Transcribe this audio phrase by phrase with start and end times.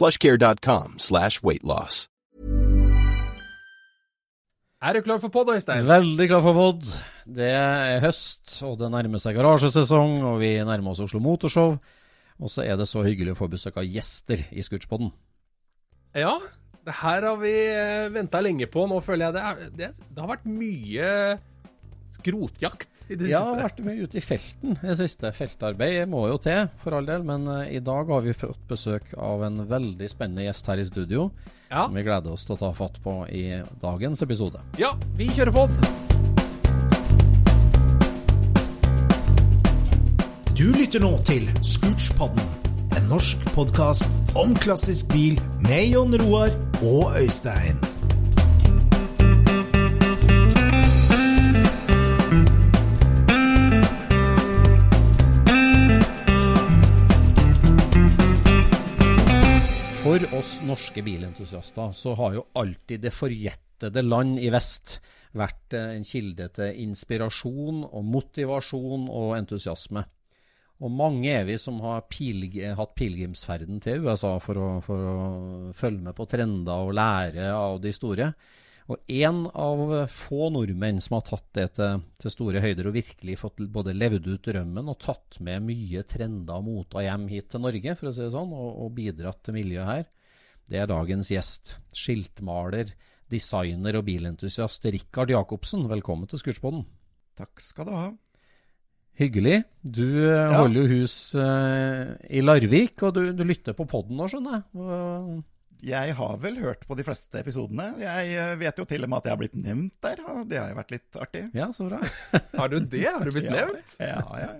[0.00, 2.06] plushcare.com slash weightloss.
[4.80, 5.84] Er du klar for pod, Øystein?
[5.84, 6.86] Veldig klar for pod.
[7.28, 11.74] Det er høst, og det nærmer seg garasjesesong, og vi nærmer oss Oslo Motorshow.
[12.40, 15.12] Og så er det så hyggelig å få besøk av gjester i Scootspodden.
[16.16, 16.32] Ja,
[16.88, 17.52] det her har vi
[18.16, 18.86] venta lenge på.
[18.88, 21.12] Nå føler jeg det, er, det, det har vært mye
[22.16, 23.48] skrotjakt i det Ja, siste.
[23.50, 25.32] har vært mye ute i felten i det siste.
[25.34, 27.24] Feltarbeid må jo til, for all del.
[27.26, 30.86] Men uh, i dag har vi fått besøk av en veldig spennende gjest her i
[30.86, 31.30] studio.
[31.70, 31.84] Ja.
[31.88, 33.44] Som vi gleder oss til å ta fatt på i
[33.82, 34.62] dagens episode.
[34.78, 35.70] Ja, vi kjører pod.
[40.60, 42.42] Du lytter nå til Scootspodden,
[42.98, 47.80] en norsk podkast om klassisk bil med Jon Roar og Øystein.
[60.20, 64.98] For oss norske bilentusiaster så har jo alltid det forjettede land i vest
[65.32, 70.02] vært eh, en kilde til inspirasjon og motivasjon og entusiasme.
[70.84, 75.16] Og mange er vi som har pilg hatt pilegrimsferden til USA for å, for å
[75.78, 78.28] følge med på trender og lære av de store.
[78.90, 83.36] Og en av få nordmenn som har tatt det til, til store høyder og virkelig
[83.38, 87.62] fått både levd ut drømmen og tatt med mye trender og moter hjem hit til
[87.62, 90.08] Norge, for å si det sånn, og, og bidratt til miljøet her,
[90.70, 91.76] det er dagens gjest.
[91.94, 92.90] Skiltmaler,
[93.30, 95.86] designer og bilentusiast Rikard Jacobsen.
[95.90, 96.82] Velkommen til Skurtspodden.
[97.38, 98.10] Takk skal du ha.
[99.20, 99.62] Hyggelig.
[99.82, 100.48] Du ja.
[100.56, 105.42] holder jo hus uh, i Larvik, og du, du lytter på podden nå, skjønner jeg.
[105.84, 107.92] Jeg har vel hørt på de fleste episodene.
[108.02, 110.58] Jeg eh, vet jo til og med at jeg har blitt nevnt der, og det
[110.60, 111.44] har jo vært litt artig.
[111.56, 112.00] Ja, så bra.
[112.60, 113.06] Har du det?
[113.06, 113.94] Har du blitt Ja, nevnt?
[114.02, 114.50] Ja, ja.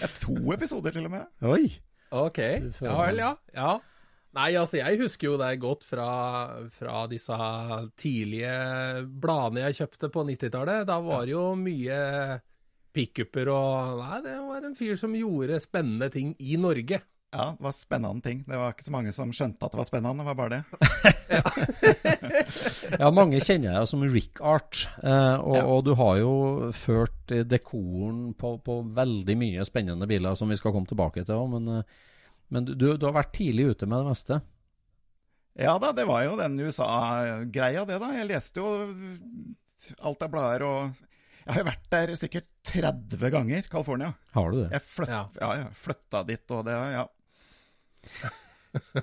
[0.00, 0.08] ja.
[0.22, 1.28] To episoder til og med.
[1.44, 1.68] Oi.
[2.16, 2.40] Ok.
[2.80, 3.34] Ja vel, ja.
[3.56, 3.74] ja.
[4.36, 6.08] Nei, altså, jeg husker jo deg godt fra,
[6.72, 7.36] fra disse
[8.00, 8.56] tidlige
[9.22, 10.84] bladene jeg kjøpte på 90-tallet.
[10.88, 12.00] Da var det jo mye
[12.96, 17.00] pickuper og Nei, det var en fyr som gjorde spennende ting i Norge.
[17.34, 18.44] Ja, det var spennende ting.
[18.46, 20.62] Det var ikke så mange som skjønte at det var spennende, det var bare det.
[23.00, 25.64] Ja, mange kjenner deg som Rick Art, eh, og, Ja.
[25.66, 26.32] og du har jo
[26.76, 31.50] ført dekoren på, på veldig mye spennende biler som vi skal komme tilbake til òg,
[31.56, 31.82] men, eh,
[32.54, 34.38] men du, du har vært tidlig ute med det meste.
[35.58, 38.10] Ja da, det var jo den USA-greia, det da.
[38.12, 38.70] Jeg leste jo
[40.04, 41.02] alt av blader og
[41.46, 44.14] Jeg har jo vært der sikkert 30 ganger, California.
[44.34, 44.70] Har du det?
[44.74, 45.20] Jeg flyt, Ja.
[45.40, 45.50] ja.
[45.60, 47.04] jeg flytta dit, og det Ja.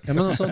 [0.06, 0.46] Ja, men altså,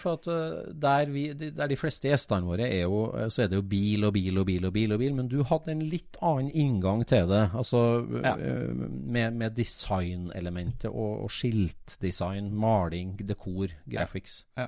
[0.00, 3.52] for, at eh, der, vi, der de fleste gjestene våre er jo, eh, så er
[3.52, 5.84] det jo bil og bil og bil og bil og bil, men du hadde en
[5.86, 7.44] litt annen inngang til det.
[7.54, 7.82] Altså
[8.24, 8.32] Ja.
[8.34, 14.40] eh, med, med designelementet og, og skiltdesign, maling, dekor, graphics.
[14.58, 14.66] Ja.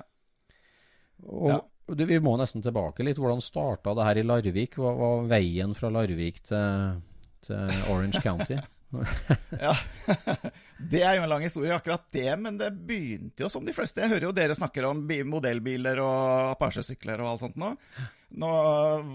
[1.27, 1.59] Og Ja.
[1.91, 3.19] og du, vi må nesten tilbake litt.
[3.19, 4.77] Hvordan starta det her i Larvik?
[4.79, 7.01] Hva var veien fra Larvik til,
[7.43, 8.55] til Orange County?
[9.59, 9.73] Ja.
[10.91, 14.01] Det er jo en lang historie, akkurat det, men det begynte jo som de fleste.
[14.01, 17.75] Jeg hører jo dere snakker om modellbiler og Apache-sykler og alt sånt nå.
[18.41, 18.49] Nå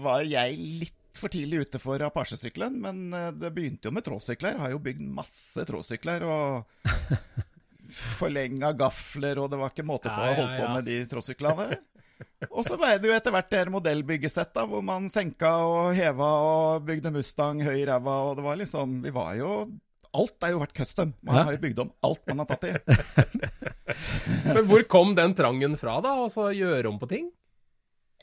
[0.01, 4.59] var jeg litt for tidlig ute for Apache-sykkelen, men eh, det begynte jo med tråsykler.
[4.61, 6.87] Har jo bygd masse tråsykler og
[8.19, 11.69] forlenga gafler, og det var ikke måte på å holde på med de tråsyklene.
[12.49, 16.29] Og så ble det jo etter hvert det modellbyggesett, da, hvor man senka og heva
[16.45, 19.51] og bygde Mustang høy i ræva, og det var liksom Vi var jo
[20.17, 21.11] Alt er jo vært custom.
[21.21, 22.71] Man har jo bygd om alt man har tatt i.
[24.55, 26.15] Men hvor kom den trangen fra, da?
[26.23, 27.27] Altså gjøre om på ting?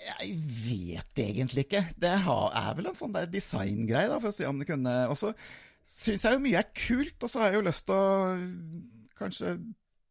[0.00, 0.32] Jeg
[0.64, 1.84] vet egentlig ikke.
[2.00, 5.20] Det er vel en sånn der designgreie, da, for å si om det kunne Og
[5.20, 5.30] så
[5.84, 8.08] syns jeg jo mye er kult, og så har jeg jo lyst til å
[9.20, 9.54] kanskje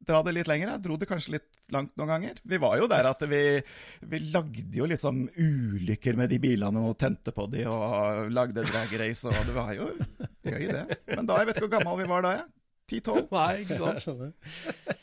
[0.08, 0.74] dra det litt lenger.
[0.74, 2.40] Jeg dro det kanskje litt langt noen ganger.
[2.44, 3.44] Vi var jo der at vi,
[4.12, 8.94] vi lagde jo liksom ulykker med de bilene og tente på de og lagde drag
[9.02, 9.90] race, og det var jo
[10.44, 11.00] gøy, det.
[11.14, 12.52] Men da, jeg vet ikke hvor gammel vi var da, jeg.
[12.94, 13.30] 10-12?
[13.32, 15.00] Nei, ikke sant.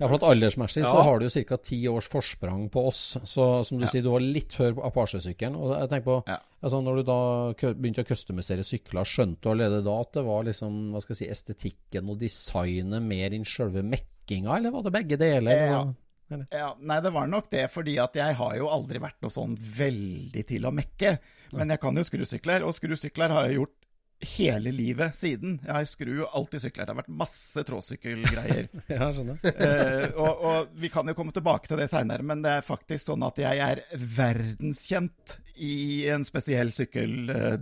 [0.00, 0.88] Ja, for at Aldersmessig ja.
[0.88, 1.56] så har du ca.
[1.60, 3.02] ti års forsprang på oss.
[3.28, 3.90] Så som du ja.
[3.92, 5.58] sier, du var litt før Apache-sykkelen.
[5.60, 6.38] Og jeg tenker på, ja.
[6.64, 7.20] altså Når du da
[7.74, 11.20] begynte å customisere sykler, skjønte du allerede da at det var liksom, hva skal jeg
[11.20, 15.66] si, estetikken og designet mer enn selve mekkinga, eller var det begge deler?
[15.68, 15.82] Ja.
[16.30, 19.56] Ja, nei, det var nok det, fordi at jeg har jo aldri vært noe sånn
[19.58, 21.16] veldig til å mekke.
[21.58, 23.79] Men jeg kan jo skrusykler, og skrusykler har jeg gjort
[24.20, 25.58] hele livet siden.
[25.64, 26.86] Jeg skrur jo alltid sykler.
[26.86, 28.68] Det har vært masse tråsykkelgreier.
[28.92, 29.40] ja, skjønner.
[29.66, 33.12] eh, og, og, vi kan jo komme tilbake til det seinere, men det er faktisk
[33.12, 33.84] sånn at jeg er
[34.18, 35.76] verdenskjent i
[36.12, 37.22] en spesiell sykkel...
[37.36, 37.60] Eh,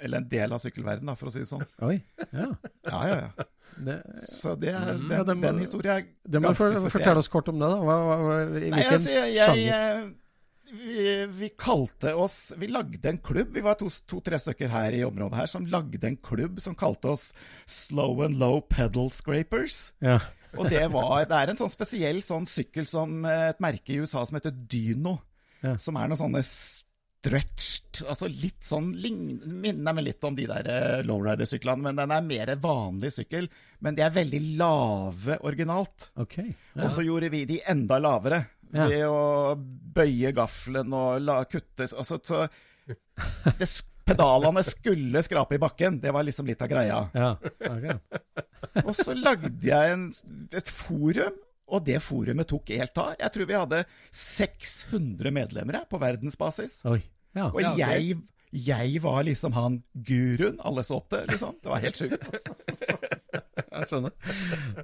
[0.00, 1.60] eller en del av sykkelverdenen, for å si det sånn.
[1.84, 1.98] Oi,
[2.32, 2.46] ja.
[2.88, 3.48] Ja, ja, ja.
[3.80, 4.86] Det, så det, mm.
[4.86, 6.06] den, ja, den, den historien er
[6.40, 6.88] ganske spesiell.
[6.94, 7.82] Fortell oss kort om det, da.
[7.84, 10.00] Hva, hva, I hvilken Nei, altså, jeg, sjanger?
[10.72, 13.54] Vi, vi, kalte oss Vi lagde en klubb.
[13.54, 17.14] Vi var to-tre to, stykker her i området her som lagde en klubb som kalte
[17.14, 17.30] oss
[17.66, 19.90] Slow and Low Pedal Scrapers.
[19.98, 20.20] Ja.
[20.56, 24.24] og det var Det er en sånn spesiell sånn sykkel som et merke i USA
[24.26, 25.18] som heter Dyno.
[25.60, 25.76] Ja.
[25.78, 26.44] Som er noen sånne
[27.20, 32.24] stretched Altså litt sånn Minner meg litt om de der uh, lowrider-syklene, men den er
[32.24, 33.50] mer vanlig sykkel.
[33.84, 36.10] Men de er veldig lave originalt.
[36.20, 36.54] Okay.
[36.72, 36.86] Ja.
[36.86, 38.88] Og så gjorde vi de enda lavere ja.
[38.90, 39.54] ved å
[39.94, 42.44] bøye gaffelen og la, kutte altså, så
[43.60, 43.68] det,
[44.10, 46.00] Pedalene skulle skrape i bakken.
[46.02, 46.96] Det var liksom litt av greia.
[47.14, 47.94] Ja, okay.
[48.86, 50.08] og så lagde jeg en,
[50.56, 51.36] et forum,
[51.70, 53.12] og det forumet tok helt av.
[53.20, 53.84] Jeg tror vi hadde
[54.22, 56.80] 600 medlemmer på verdensbasis.
[56.90, 56.98] Oi.
[57.38, 57.52] Ja.
[57.52, 58.16] Og jeg,
[58.50, 61.54] jeg var liksom han guruen alle så opp til, liksom.
[61.62, 62.30] Det var helt sjukt.
[63.70, 64.14] jeg skjønner.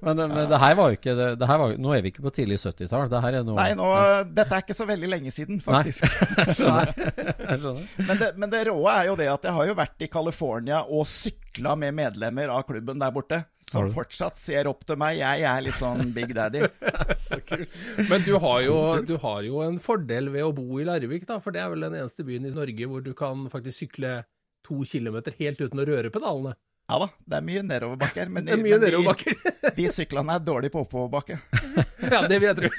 [0.02, 2.60] Men, men, det her var jo ikke det, var, Nå er vi ikke på tidlig
[2.62, 3.08] 70-tall.
[3.10, 3.88] Det Nei, nå,
[4.30, 6.06] dette er ikke så veldig lenge siden, faktisk.
[6.06, 6.92] Nei, jeg skjønner.
[7.16, 7.90] Jeg skjønner.
[8.06, 10.84] Men, det, men det råe er jo det at jeg har jo vært i California
[10.86, 13.44] og sykla med medlemmer av klubben der borte.
[13.66, 15.18] Som fortsatt ser opp til meg.
[15.18, 16.66] Jeg er litt sånn Big Daddy.
[17.26, 17.72] så kult.
[18.10, 18.76] Men du har, jo,
[19.06, 21.40] du har jo en fordel ved å bo i Larvik, da.
[21.42, 24.20] For det er vel den eneste byen i Norge hvor du kan faktisk sykle
[24.66, 26.54] to kilometer helt uten å røre pedalene.
[26.86, 28.28] Ja da, det er mye nedoverbakker.
[28.30, 29.34] Men, det mye nedoverbakker.
[29.42, 31.38] de, de syklene er dårlige på oppoverbakke.
[32.14, 32.68] ja, det vil jeg tro.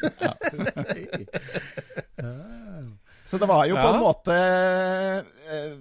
[3.27, 4.35] Så det var jo på en måte
[5.51, 5.73] eh,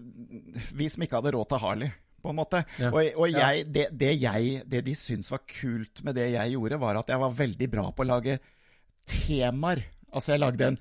[0.75, 1.91] vi som ikke hadde råd til Harley.
[2.27, 2.65] På en måte.
[2.83, 2.91] Ja.
[2.91, 6.81] Og, og jeg, det, det, jeg, det de syntes var kult med det jeg gjorde,
[6.83, 8.41] var at jeg var veldig bra på å lage
[9.07, 9.85] temaer
[10.17, 10.77] Altså, jeg lagde en,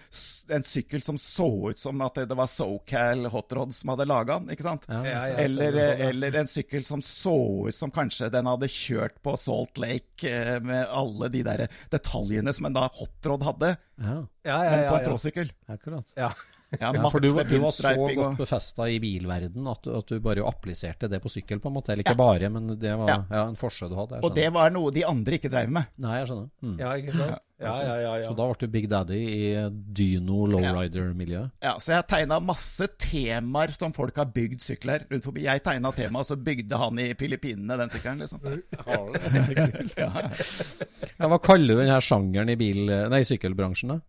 [0.55, 4.53] en, sykkel som så ut som at det var SoCal Hotrod som hadde laga den,
[4.53, 4.85] ikke sant?
[4.87, 7.35] Ja, ja, ja, eller, eller, en sykkel som så
[7.67, 12.53] ut som kanskje den hadde kjørt på Salt Lake eh, med alle de der detaljene
[12.55, 15.51] som en da Hotrod hadde, men på en tråsykkel.
[15.73, 16.15] Akkurat.
[16.15, 16.31] Ja.
[16.79, 20.45] Ja, ja, for du, du, var så godt befesta i bilverden at, at, du bare
[20.45, 21.93] appliserte det på sykkel, på en måte.
[21.93, 22.21] Eller ikke ja.
[22.21, 23.41] bare, men det var ja.
[23.45, 24.21] en forskjell du hadde.
[24.25, 25.91] Og det var noe de andre ikke drev med.
[26.03, 26.49] Nei, jeg skjønner.
[26.65, 26.77] Mm.
[26.81, 27.43] Ja, ikke sant?
[27.55, 29.51] Ja, ja, ja, Så da ble du Big Daddy i
[29.95, 31.53] dyno lowrider-miljøet?
[31.63, 35.45] Ja, så jeg tegna masse temaer som folk har bygd sykler rundt forbi.
[35.45, 38.43] Jeg tegna temaet, så bygde han i Filippinene den sykkelen, liksom.
[40.03, 44.01] ja, hva kaller du denne sjangeren i bil, nei, sykkelbransjen, da?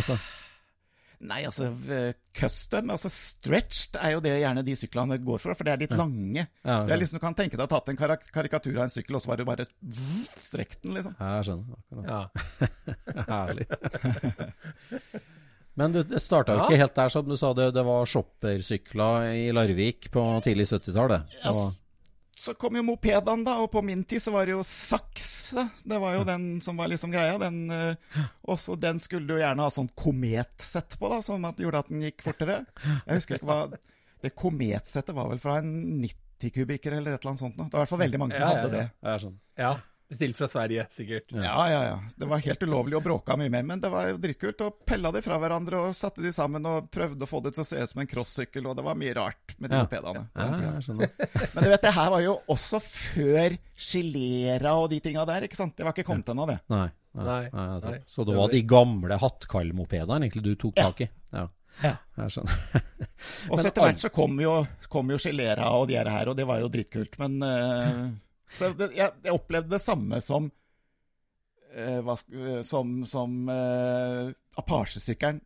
[0.00, 0.18] Altså
[1.20, 1.68] Nei, altså
[2.36, 5.92] custom, altså stretched er jo det gjerne de syklene går for, for det er litt
[5.92, 5.98] ja.
[6.00, 6.44] lange.
[6.64, 8.86] Ja, det er liksom Du kan tenke deg å ha tatt en karak karikatur av
[8.86, 11.12] en sykkel, og så var det bare strekt den, liksom.
[11.20, 11.76] Ja, jeg skjønner.
[12.08, 12.22] Ja.
[13.34, 13.66] Herlig.
[15.80, 17.52] Men det, det starta jo ikke helt der, som du sa.
[17.56, 21.20] Det, det var shoppersykler i Larvik på tidlig 70-tallet.
[21.44, 21.52] Ja,
[22.40, 25.26] så kom jo mopedene, da, og på min tid så var det jo saks.
[25.52, 25.66] Da.
[25.84, 27.34] Det var jo den som var liksom greia.
[27.42, 31.90] Den, uh, også den skulle du gjerne ha sånn kometsett på, da, som gjorde at
[31.92, 32.62] den gikk fortere.
[32.86, 33.62] Jeg husker ikke hva
[34.20, 35.70] Det kometsettet var vel fra en
[36.02, 37.54] 90 kubikker eller et eller annet sånt.
[37.56, 37.70] noe.
[37.70, 38.82] Det var i hvert fall veldig mange som Ja, ja, hadde ja.
[38.82, 38.98] det.
[39.00, 39.38] Det er sånn.
[39.60, 39.70] Ja.
[40.10, 41.28] Bestilt fra Sverige, sikkert.
[41.38, 41.98] Ja, ja, ja.
[42.18, 44.60] Det var helt ulovlig og bråka mye mer, men det var jo dritkult.
[44.66, 47.62] Og pella de fra hverandre og satte de sammen og prøvde å få det til
[47.62, 49.84] å se ut som en crossykkel, og det var mye rart med de Ja.
[49.86, 50.24] mopedene.
[50.34, 50.48] Ja.
[51.54, 55.56] Men du vet, det her var jo også før Gilera og de tinga der, ikke
[55.60, 55.76] sant?
[55.78, 56.58] Det var ikke kommet ennå, det.
[56.74, 56.88] Nei.
[57.14, 57.90] Nei, Nei, nei, altså.
[57.94, 58.00] nei.
[58.06, 61.08] Så det var de gamle hattkallmopedene egentlig du tok tak i?
[61.34, 61.46] Ja.
[61.82, 61.94] Ja.
[62.18, 62.82] Jeg skjønner.
[63.50, 64.56] Og så etter hvert så kom jo,
[64.92, 67.14] kom jo Gilera og de her, og det var jo dritkult.
[67.22, 68.02] Men eh,
[68.50, 70.48] Så det, jeg, jeg opplevde det samme som
[71.74, 75.40] eh, hva, eh, Som, som eh, Apache-sykkelen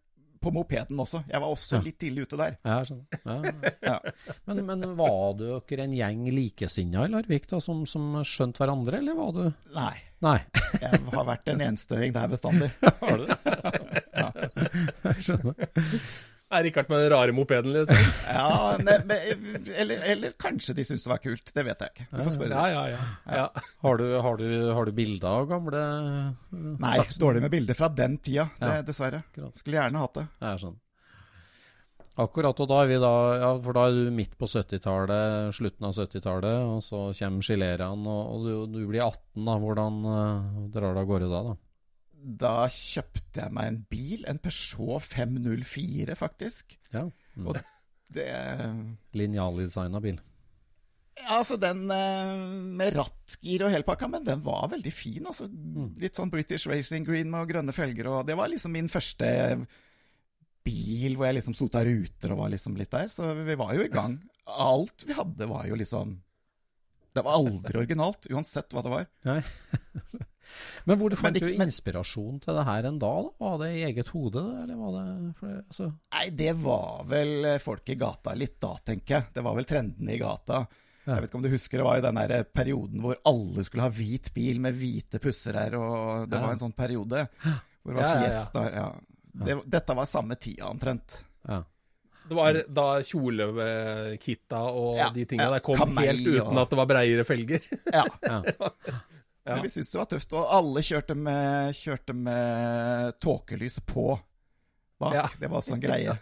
[0.45, 1.23] på mopeden også.
[1.31, 2.57] Jeg var også litt tidlig ute der.
[2.69, 3.07] Ja, skjønner.
[3.25, 3.37] Ja.
[3.95, 4.35] Ja.
[4.49, 9.17] Men, men var dere en gjeng likesinna i Larvik da, som, som skjønte hverandre, eller
[9.17, 9.43] var du
[9.77, 9.95] Nei.
[10.25, 10.39] Nei.
[10.85, 12.71] Jeg har vært en enstøing der bestandig.
[13.01, 13.39] Har du det?
[14.13, 14.29] ja.
[15.09, 15.75] Jeg skjønner.
[16.55, 17.99] Er Rikard med den rare mopeden, liksom?
[18.29, 21.51] Ja, ne, men, eller, eller kanskje de syns det var kult.
[21.55, 22.07] Det vet jeg ikke.
[22.13, 22.63] Du får spørre.
[22.63, 23.41] Ja, ja, ja.
[23.41, 23.67] ja.
[23.85, 24.47] Har du, har du,
[24.77, 25.83] har du bilder av gamle
[26.55, 28.87] Nei, dårlig med bilder fra den tida, det, Ja.
[28.87, 29.25] dessverre.
[29.59, 30.27] Skulle gjerne hatt det.
[30.45, 30.79] Ja, sånn.
[32.15, 35.89] Akkurat, og da er vi da ja, For da er du midt på 70-tallet, slutten
[35.89, 39.57] av 70-tallet, og så kommer Chileraen, og, og du, du blir 18, da.
[39.65, 41.57] Hvordan uh, drar det av gårde da, da?
[42.25, 46.79] Da kjøpte jeg meg en bil, en Peugeot 504 faktisk.
[46.95, 47.09] Ja.
[47.37, 47.49] Mm.
[47.51, 47.59] Og
[48.15, 48.31] det
[49.17, 50.21] Linjaldesigna bil.
[51.15, 52.31] Ja, altså den eh,
[52.81, 55.29] med rattgir og hele pakka, men den var veldig fin.
[55.31, 55.47] altså.
[56.01, 59.29] Litt sånn British Racing Green med grønne felger, og det var liksom min første
[60.65, 63.13] bil hvor jeg liksom sota ruter og var liksom litt der.
[63.13, 64.17] Så vi var jo i gang.
[64.49, 66.17] Alt vi hadde var jo liksom
[67.15, 69.05] Det var aldri originalt, uansett hva det var.
[69.29, 69.41] Nei.
[70.85, 73.11] Men hvor du fant du inspirasjon til det her en da?
[73.25, 73.31] da?
[73.41, 75.05] Var det i eget hode, eller var det
[75.39, 79.29] for altså, Nei, det var vel eh, folk i gata litt da, tenker jeg.
[79.39, 80.61] Det var vel trendene i gata.
[81.05, 81.15] Ja.
[81.15, 83.87] Jeg vet ikke om du husker, det var jo den der perioden hvor alle skulle
[83.87, 86.45] ha hvit bil med hvite pusser her, og det Ja.
[86.47, 87.27] var en sånn periode
[87.83, 88.23] hvor det var ja.
[88.25, 88.63] Fiesta.
[88.75, 88.87] Ja.
[89.45, 91.23] Det, dette var samme tida omtrent.
[91.49, 91.63] ja.
[92.29, 96.71] Det var da kjolekitta og Ja, de tinga der kom kamei helt uten og- at
[96.73, 97.61] det var breiere felger.
[97.93, 98.05] Ja.
[98.23, 98.43] ja.
[99.45, 99.59] Ja.
[99.59, 104.07] Men vi syntes det var tøft, og alle kjørte med, kjørte med tåkelys på
[104.97, 105.13] bak.
[105.19, 105.27] Ja.
[105.37, 106.15] Det var sånn greie.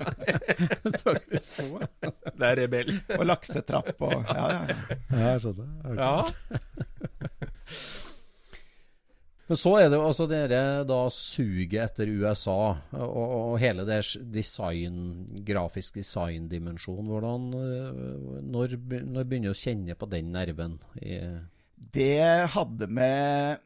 [1.02, 1.82] Tåkelys på?
[2.00, 2.46] det.
[2.48, 2.94] Er rebell.
[3.18, 4.62] Og laksetrapp og Ja, ja.
[4.72, 4.96] ja.
[5.20, 5.68] Jeg skjønner.
[6.00, 6.24] Ja.
[9.50, 12.52] Men så er det jo altså dere da suget etter USA,
[12.94, 13.98] og, og hele det
[14.30, 17.08] design, grafisk design-dimensjonen.
[17.10, 18.76] Hvordan øh, når,
[19.10, 20.76] når begynner du å kjenne på den nerven?
[21.02, 21.18] I,
[21.74, 23.58] Det hadde med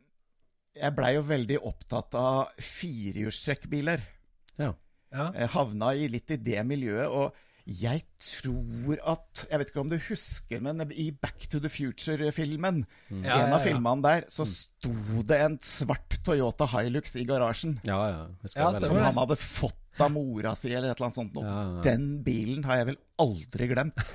[0.72, 4.08] Jeg blei jo veldig opptatt av firehjulstrekkbiler.
[4.56, 4.72] ja.
[5.12, 5.28] ja.
[5.36, 9.88] Jeg havna i, litt i det miljøet, og jeg tror at Jeg vet ikke om
[9.88, 13.62] du husker, men i Back to the Future-filmen, Ja, en av ja.
[13.64, 14.92] filmene der, så sto
[15.24, 17.78] det en svart Toyota Hilux i garasjen.
[17.88, 18.26] Ja, ja.
[18.56, 21.34] Ja, Som han hadde fått av mora si, eller et eller annet sånt.
[21.38, 21.44] noe.
[21.46, 21.80] Ja, ja.
[21.86, 24.14] Den bilen har jeg vel aldri glemt.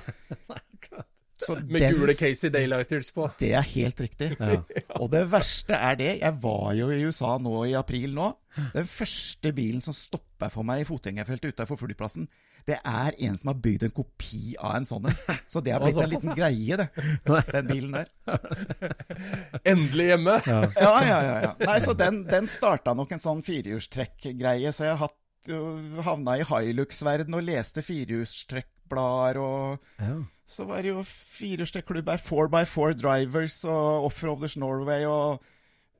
[1.40, 3.30] Så Med den- gule Casey Daylighters på.
[3.40, 4.34] Det er helt riktig.
[4.40, 4.58] Ja.
[5.00, 8.26] Og det verste er det, jeg var jo i USA nå i april nå.
[8.74, 9.94] Den første bilen som
[10.40, 12.28] stopper for meg i fotgjengerfeltet utafor flyplassen,
[12.66, 15.16] det er en som har bygd en kopi av en sånn en.
[15.46, 16.88] Så det har blitt en liten greie, det.
[17.52, 18.10] Den bilen der.
[19.72, 20.40] Endelig hjemme.
[20.46, 21.36] Ja, ja, ja.
[21.44, 21.54] ja.
[21.60, 25.16] Nei, så den, den starta nok en sånn firehjulstrekk-greie, så jeg har hatt
[26.04, 30.20] havna i Hilux-verden og leste firehjulstrekkblader og Ja.
[30.50, 35.38] Så var det jo firehjulstrekklubb her, 4x4 Drivers og Offroaders Norway, og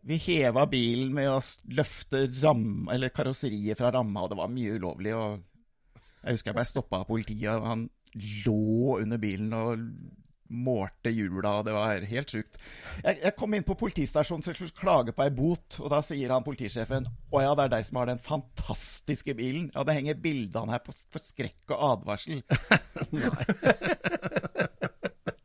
[0.07, 1.41] vi heva bilen med å
[1.77, 5.13] løfte ram, eller karosseriet fra ramma, og det var mye ulovlig.
[5.13, 7.87] Jeg husker jeg ble stoppa av politiet, og han
[8.47, 9.85] lå under bilen og
[10.51, 12.57] målte hjula, og det var helt sjukt.
[13.05, 16.33] Jeg, jeg kom inn på politistasjonen for å klage på ei bot, og da sier
[16.35, 19.71] han politisjefen Å ja, det er deg som har den fantastiske bilen.
[19.77, 22.41] Ja, det henger bilde av den her på, for skrekk og advarsel.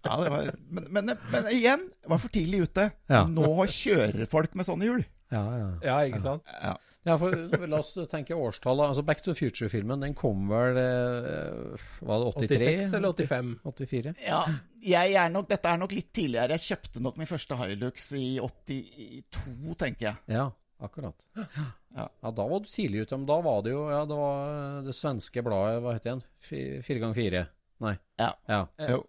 [0.06, 2.90] Ja, det var, men, men, men igjen, var for tidlig ute.
[3.12, 3.24] Ja.
[3.28, 5.06] Nå kjører folk med sånne hjul.
[5.34, 5.70] Ja, ja.
[5.82, 6.44] Ja, ikke sant?
[6.62, 6.76] Ja.
[7.08, 7.34] ja, for
[7.68, 8.92] la oss tenke årstallet.
[8.92, 12.60] Altså Back to the Future-filmen, den kom vel eh, Var det 83?
[12.86, 13.50] 86 eller 85?
[13.66, 14.14] 84?
[14.28, 14.44] Ja,
[14.86, 16.60] jeg er nok, dette er nok litt tidligere.
[16.60, 20.22] Jeg kjøpte nok min første Hilux i 82, tenker jeg.
[20.38, 20.46] Ja,
[20.86, 21.26] akkurat.
[21.36, 21.48] Ja.
[21.96, 23.18] Ja, da var du tidlig ute.
[23.18, 26.24] Men da var det jo ja, det var det svenske bladet, hva het det igjen?
[26.44, 27.44] Fi- Fire ganger fire?
[27.84, 27.96] Nei.
[28.22, 28.30] Ja.
[28.48, 28.62] ja.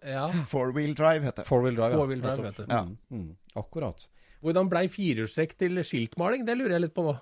[0.03, 0.25] ja.
[0.51, 1.47] Four-wheel drive heter det.
[1.47, 1.95] Four wheel drive.
[1.95, 2.73] Four drive, heter det.
[2.73, 2.81] Ja.
[2.83, 4.07] Mm, mm, akkurat.
[4.43, 6.43] Hvordan blei firehjulstrekk til skiltmaling?
[6.47, 7.15] Det lurer jeg litt på nå.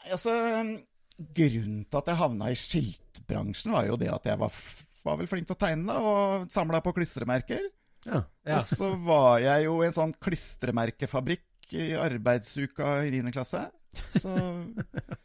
[0.00, 0.36] Nei, Altså,
[1.40, 4.54] grunnen til at jeg havna i skiltbransjen, var jo det at jeg var
[5.04, 7.68] var vel flink til å tegne, og samla på klistremerker.
[8.06, 8.22] Ja.
[8.46, 8.58] Ja.
[8.58, 13.32] Og så var jeg jo i en sånn klistremerkefabrikk i arbeidsuka i 9.
[13.34, 13.66] klasse.
[14.16, 14.34] Så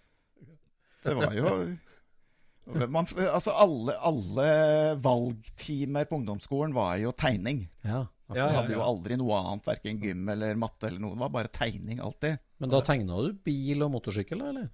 [1.06, 1.52] det var jo
[2.66, 4.46] man, Altså, alle, alle
[5.04, 7.68] valgtimer på ungdomsskolen var jo tegning.
[7.86, 8.06] ja.
[8.26, 11.14] Vi Ja, ja, hadde jo aldri noe annet, verken gym eller matte eller noe.
[11.14, 12.40] Det var bare tegning alltid.
[12.58, 14.72] Men da tegna du bil og motorsykkel, da, eller?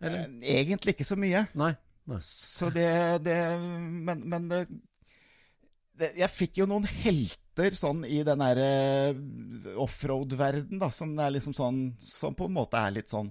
[0.00, 0.22] eller?
[0.40, 1.42] Eh, Egentlig ikke så mye.
[1.60, 1.74] Nei.
[2.08, 2.16] Nei.
[2.24, 2.88] Så det,
[3.26, 4.62] det Men, men det,
[6.00, 11.52] det, jeg fikk jo noen helter sånn i den derre offroad-verden, da, som er liksom
[11.56, 13.28] sånn Som på en måte er litt sånn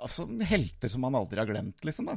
[0.00, 2.08] Altså helter som man aldri har glemt, liksom.
[2.08, 2.16] da.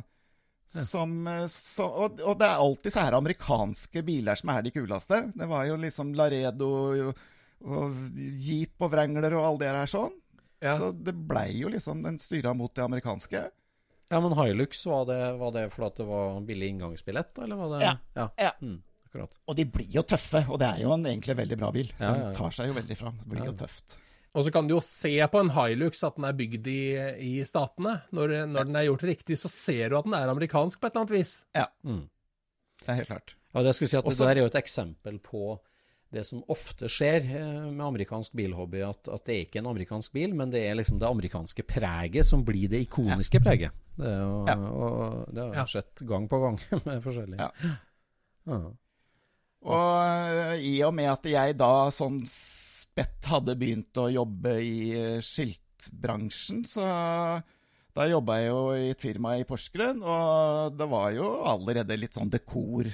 [0.67, 4.73] Som, eh, så, og, og det er alltid så her amerikanske biler som er de
[4.75, 5.21] kuleste.
[5.35, 7.21] Det var jo liksom Laredo og,
[7.63, 10.17] og Jeep og Wrangler og alle det her sånn.
[10.63, 10.73] Ja.
[10.79, 13.43] Så det blei jo liksom Den styra mot det amerikanske.
[14.09, 17.81] Ja, men Hilux, var det, var det fordi det var billig inngangsbillett, eller var det
[17.83, 17.93] Ja.
[18.15, 18.27] ja.
[18.39, 18.51] Ja.
[18.61, 19.35] Mm, akkurat.
[19.45, 21.91] Og de blir jo tøffe, og det er jo en egentlig veldig bra bil.
[21.99, 23.17] Den tar seg jo veldig fram.
[23.23, 23.97] Det blir jo tøft.
[24.37, 26.81] Og så kan du jo se på en Hilux at den er bygd i,
[27.25, 27.95] i statene.
[28.13, 30.93] Når, når den er gjort riktig, så ser du at den er amerikansk på et
[30.93, 31.31] eller annet vis.
[31.81, 32.03] Mm.
[32.83, 33.33] Det er helt klart.
[33.55, 35.55] Ja, det skulle si at Også- Det der er jo et eksempel på
[36.13, 40.13] det som ofte skjer eh, med amerikansk bilhobby, at, at det er ikke en amerikansk
[40.15, 43.73] bil, men det er liksom det amerikanske preget som blir det ikoniske preget.
[43.97, 44.55] Det, er jo, Ja.
[44.55, 45.65] og det har Ja.
[45.65, 47.41] skjedd gang på gang med forskjellige.
[47.41, 47.73] Ja.
[48.53, 48.61] Ja.
[49.67, 52.21] Og øh, i og med at jeg da sånn
[52.97, 56.81] spett hadde begynt å jobbe i øh, skiltbransjen, så
[57.97, 62.13] da jobba jeg jo i et firma i Porsgrunn, og det var jo allerede litt
[62.17, 62.89] sånn dekor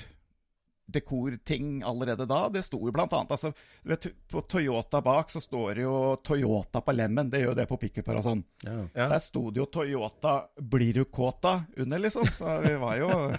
[0.94, 2.50] dekorting allerede da.
[2.52, 3.54] Det sto jo blant annet altså,
[3.88, 7.30] vet, På Toyota bak så står det jo Toyota på lemmen.
[7.32, 8.44] Det gjør jo det på pickuper og sånn.
[8.68, 8.76] Ja.
[8.92, 9.08] Ja.
[9.16, 12.28] Der sto det jo Toyota 'Blir du kåta?' under, liksom.
[12.36, 13.08] Så vi var jo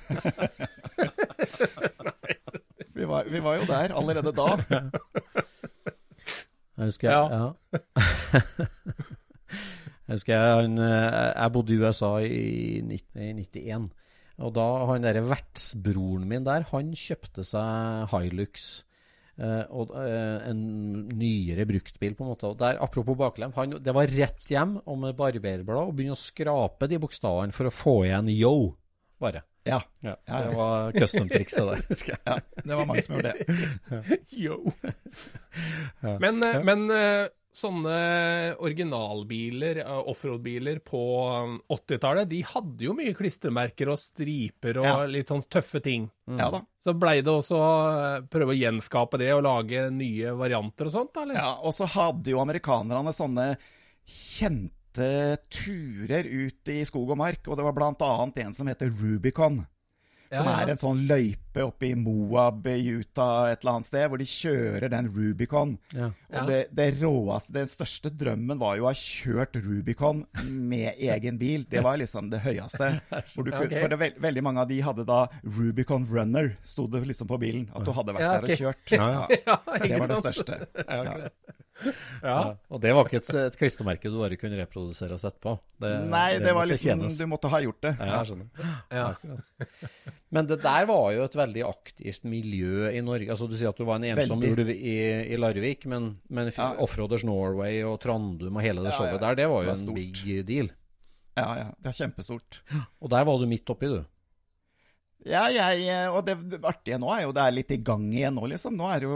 [2.96, 4.48] vi, var, vi var jo der allerede da.
[6.74, 7.46] Jeg husker jeg, Ja.
[10.06, 13.92] jeg husker jeg, han, eh, jeg bodde i USA i 1991.
[14.42, 18.82] Og da han derre vertsbroren min der, han kjøpte seg Hilux.
[19.34, 20.60] Uh, og uh, en
[21.18, 22.50] nyere bruktbil, på en måte.
[22.50, 26.20] Og der, apropos baklem, han, det var rett hjem og med barberblad og begynne å
[26.20, 28.54] skrape de bokstavene for å få igjen yo,
[29.22, 29.42] bare.
[29.64, 30.40] Ja, Ja, Ja, ja.
[30.48, 32.20] Det var custom-trikset der, husker jeg.
[32.28, 34.18] ja, det var mange som gjorde det.
[34.36, 34.58] Yo.
[36.20, 37.94] Men, eh, men eh, sånne
[38.58, 41.00] originalbiler, eh, offroad-biler på
[41.30, 44.96] eh, 80-tallet, de hadde jo mye klistremerker og striper og Ja.
[45.08, 46.10] litt sånn tøffe ting.
[46.28, 46.60] Ja da.
[46.84, 47.72] Så blei det også å
[48.28, 51.40] prøve å gjenskape det og lage nye varianter og sånt, da, eller?
[51.40, 53.54] Ja, og så hadde jo amerikanerne sånne
[54.04, 54.72] kjente
[55.50, 57.74] turer ut i skog og mark, og det var
[58.22, 59.64] annet en som heter Rubicon.
[60.30, 60.60] Som Ja, ja.
[60.64, 64.26] er en sånn løype oppe i Moab, i Utah, et eller annet sted, hvor de
[64.26, 65.76] kjører den Rubicon.
[65.94, 66.06] Ja.
[66.10, 66.44] Og Ja.
[66.48, 71.64] det, det råeste, den største drømmen var jo å ha kjørt Rubicon med egen bil.
[71.70, 72.90] Det var liksom det høyeste.
[73.34, 73.76] Hvor du, kunne- Ok.
[73.84, 77.38] For det, veld, veldig mange av de hadde da Rubicon Runner, sto det liksom på
[77.38, 77.68] bilen.
[77.74, 78.94] At du hadde vært Ja, der og kjørt.
[78.98, 80.58] Ja, Ja, det var det største.
[80.88, 81.02] Ja.
[81.04, 81.30] Ja.
[82.22, 82.34] Ja.
[82.70, 85.56] Og det var ikke et, et klistremerke du bare kunne reprodusere og sette på.
[85.82, 87.16] Det, Nei, det var liksom tjenes.
[87.18, 87.96] Du måtte ha gjort det.
[87.98, 88.68] Ja, jeg skjønner.
[88.94, 89.08] Ja.
[90.34, 93.30] Men det der var jo et veldig aktivt miljø i Norge.
[93.30, 94.64] Altså Du sier at du var en ensom Veldig.
[94.64, 94.96] ulv i,
[95.30, 96.72] i Larvik, men, men Ja.
[96.84, 99.22] Offroaders Norway og Trandum og hele det showet ja.
[99.28, 100.00] der, det var jo det en stort.
[100.00, 100.72] big deal.
[101.34, 101.70] Ja, ja.
[101.82, 102.60] Det er kjempestort.
[103.02, 104.02] Og der var du midt oppi, du.
[105.24, 108.34] Ja, jeg, og det, det artige nå er jo det er litt i gang igjen
[108.36, 108.74] nå, liksom.
[108.76, 109.12] Nå er jo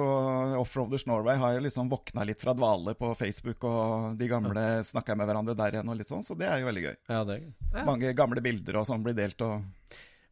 [0.56, 5.18] Offroaders Norway har jo liksom våkna litt fra dvale på Facebook, og de gamle snakker
[5.20, 6.94] med hverandre der igjen og litt sånn, så det er jo veldig gøy.
[7.12, 7.36] Ja, det
[7.84, 9.60] Mange gamle bilder og sånn blir delt og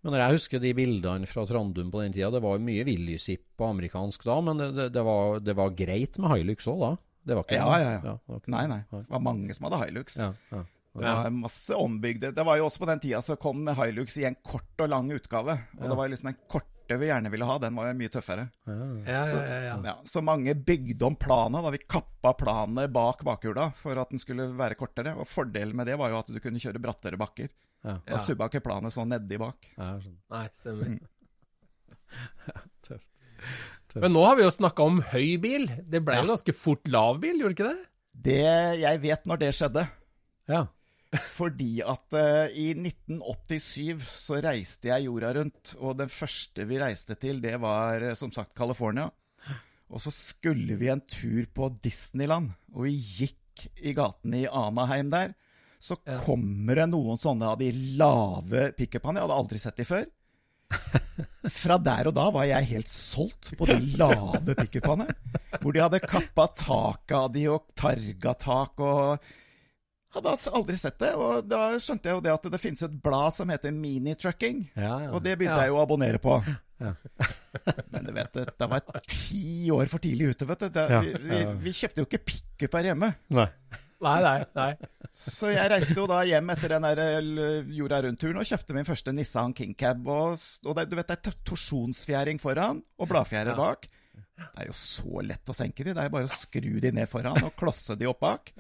[0.07, 2.85] Men når jeg husker de bildene fra Trandum på den tida, det var jo mye
[2.87, 6.79] Willysip på amerikansk da, men det, det, det, var, det var greit med Hilux òg
[6.85, 6.91] da?
[7.27, 8.13] Det var ikke Ja, ja, ja.
[8.23, 8.79] det ikke- Nei, nei.
[8.93, 10.17] Det var mange som hadde Hilux.
[10.23, 10.63] Ja, ja.
[10.97, 12.31] Det var masse ombygde.
[12.33, 15.11] Det var jo også på den tida så kom Hilux i en kort og lang
[15.13, 15.59] utgave.
[15.81, 18.13] Og det var jo liksom den korte vi gjerne ville ha, den var jo mye
[18.15, 18.47] tøffere.
[18.71, 18.77] Ja,
[19.11, 19.75] ja, Så, ja, ja.
[19.91, 21.67] ja, så mange bygde om planet.
[21.67, 25.17] da Vi kappa planet bak bakhjula for at den skulle være kortere.
[25.19, 27.51] Og fordelen med det var jo at du kunne kjøre brattere bakker.
[27.87, 27.99] Ja.
[28.03, 29.69] Da subba ikke planet sånn nedi bak.
[29.77, 30.23] Ja, skjønner.
[30.35, 30.97] Nei, stemmer.
[32.87, 33.07] Tøft.
[34.03, 35.69] Men nå har vi jo snakka om høy bil.
[35.87, 37.85] Det ble jo ganske fort lav bil, gjorde ikke det?
[38.27, 38.41] Det
[38.83, 39.85] Jeg vet når det skjedde.
[40.51, 40.67] Ja.
[41.37, 47.17] Fordi at uh, i 1987 så reiste jeg jorda rundt, og den første vi reiste
[47.21, 49.09] til, det var eh, som sagt California.
[49.87, 55.13] Og så skulle vi en tur på Disneyland, og vi gikk i gatene i Anaheim
[55.15, 55.37] der.
[55.87, 60.07] Så kommer det noen sånne av de lave pickupene, jeg hadde aldri sett de før.
[61.57, 65.07] Fra der og da var jeg helt solgt på de lave pickupene.
[65.61, 69.35] Hvor de hadde kappa taket av de og targa tak og
[70.17, 71.11] Hadde altså aldri sett det.
[71.19, 74.63] Og da skjønte jeg jo det at det finnes et blad som heter Minitrucking.
[74.73, 75.11] Ja, ja.
[75.13, 76.39] Og det begynte jeg jo å abonnere på.
[77.93, 80.71] Men du vet, det, det var ti år for tidlig ute, vet du.
[80.73, 83.13] Det, vi, vi, vi kjøpte jo ikke pickup her hjemme.
[83.37, 83.51] Nei.
[84.05, 84.73] Nei, nei, nei.
[85.09, 88.85] Så jeg reiste jo da hjem etter den der eh, jorda rundt-turen og kjøpte min
[88.89, 90.03] første Nissan King Cab.
[90.13, 90.35] Og,
[90.67, 93.57] og det, du vet, det er torsjonsfjæring foran og bladfjære Ja.
[93.57, 93.89] bak.
[94.37, 95.95] Det er jo så lett å senke de.
[95.97, 98.53] Det er jo bare å skru de ned foran og klosse de opp bak.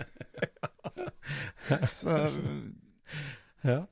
[1.90, 2.16] Så
[3.66, 3.82] Ja.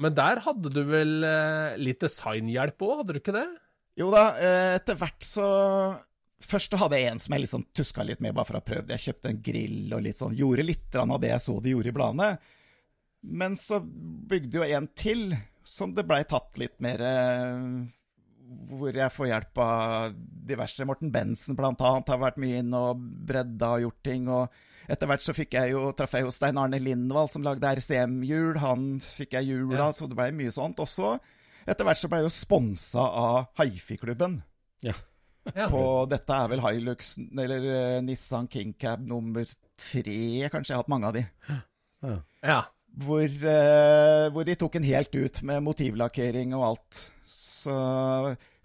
[0.00, 3.46] Men der hadde du vel eh, litt designhjelp òg, hadde du ikke det?
[4.00, 5.48] Jo da, eh, etter hvert så
[6.40, 8.94] Først hadde jeg en som jeg liksom tuska litt med, bare for å prøve prøvd.
[8.96, 10.36] Jeg kjøpte en grill og litt sånn.
[10.38, 12.28] Gjorde litt av det jeg så de gjorde i bladene.
[13.20, 17.66] Men så bygde jo en til, som det blei tatt litt mer eh,
[18.70, 20.14] Hvor jeg får hjelp av
[20.48, 20.86] diverse.
[20.88, 22.98] Morten Bensen blant annet har vært mye inn og
[23.28, 24.26] bredda og gjort ting.
[24.32, 24.48] og
[24.90, 28.56] etter hvert så fikk jeg jo, traff jeg jo Stein Arne Lindvall, som lagde RCM-hjul.
[28.58, 29.92] Han fikk jeg hjul av, Ja.
[29.94, 30.80] så det blei mye sånt.
[30.82, 31.12] Også
[31.68, 34.40] etter hvert så blei jeg jo sponsa av Haifi-klubben.
[34.82, 34.96] Ja.
[35.56, 35.68] Ja.
[35.72, 39.44] På dette er vel Hilux, eller uh, Nissan King Cab nummer
[39.80, 40.72] tre, kanskje.
[40.72, 41.24] Jeg har hatt mange av de.
[42.46, 42.60] ja.
[43.00, 47.02] Hvor, uh, hvor de tok en helt ut med motivlakkering og alt.
[47.30, 47.74] Så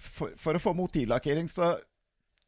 [0.01, 1.75] for, for å få motivlakkering så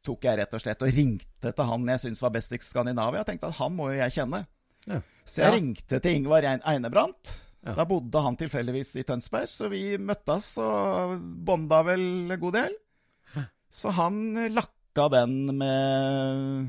[0.06, 3.20] tok jeg rett og slett og ringte til han jeg syntes var best i Skandinavia.
[3.22, 4.44] Jeg tenkte at han må jo jeg kjenne.
[4.88, 5.00] Ja.
[5.28, 5.54] Så jeg Ja.
[5.58, 7.34] ringte til Ingvar Einebrandt.
[7.66, 7.74] Ja.
[7.74, 12.76] Da bodde han tilfeldigvis i Tønsberg, så vi møttes og bonda vel en god del.
[13.70, 16.68] Så han lakka den med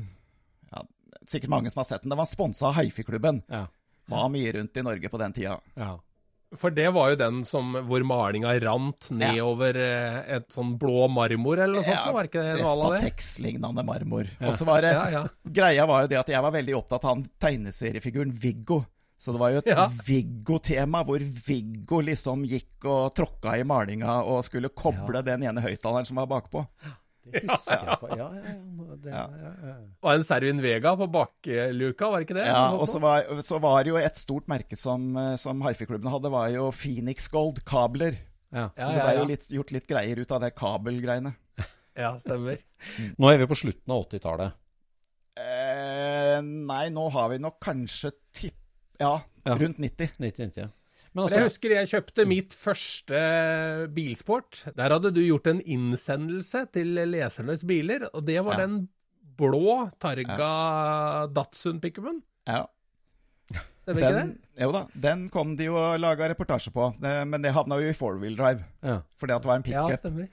[0.70, 0.84] ja,
[1.26, 2.12] Sikkert mange som har sett den.
[2.12, 3.42] Den var sponsa av Haifi-klubben.
[3.48, 3.66] Ja.
[4.10, 5.58] Var mye rundt i Norge på den tida.
[5.74, 5.98] ja.
[6.58, 10.22] For det var jo den som, hvor malinga rant nedover ja.
[10.38, 12.14] et sånn blå marmor eller noe sånt?
[12.16, 12.56] var ikke det?
[12.58, 14.32] Respatex-lignende marmor.
[14.42, 15.20] Og så var det Ja, ja.
[15.60, 18.80] Greia var jo det at jeg var veldig opptatt av han tegneseriefiguren Viggo.
[19.20, 19.84] Så det var jo et Ja.
[20.06, 26.08] Viggo-tema, hvor Viggo liksom gikk og tråkka i malinga og skulle koble den ene høyttaleren
[26.08, 26.62] som var bakpå.
[27.30, 28.08] Det husker jeg på.
[28.16, 28.94] Ja, ja, ja.
[28.96, 29.26] Det, Ja.
[29.28, 29.74] ja, ja.
[30.02, 32.46] Og en Servin Vega på bakluka, var det ikke det?
[32.48, 36.10] Ja, og så var, så var det jo et stort merke som, eh, som hifi-klubben
[36.10, 38.16] hadde, var jo Phoenix Gold, kabler.
[38.50, 38.70] Ja.
[38.72, 41.34] Så Ja, det ja, ble jo litt, gjort litt greier ut av det kabelgreiene.
[42.00, 42.56] Ja, stemmer.
[43.20, 44.56] Nå er vi på slutten av 80-tallet.
[45.40, 48.56] Eh, nei, nå har vi nok kanskje tipp...
[49.00, 49.14] Ja,
[49.46, 49.54] Ja.
[49.56, 50.10] rundt 90.
[50.20, 50.70] 90-90.
[51.14, 53.20] Men Også, jeg altså, husker jeg kjøpte mitt første
[53.94, 54.60] bilsport.
[54.76, 58.66] Der hadde du gjort en innsendelse til lesernes biler, og det var Ja.
[58.66, 58.88] den
[59.40, 62.20] blå Targa Datsun-pickupen.
[62.46, 62.66] Ja.
[63.80, 64.38] Stemmer ikke det?
[64.60, 67.96] jo da, den kom de jo og laga reportasje på, men det havna jo i
[67.96, 68.62] four-wheel drive.
[68.84, 69.00] ja.
[69.18, 69.90] Fordi at det var en pickup.
[69.90, 70.28] Ja, stemmer.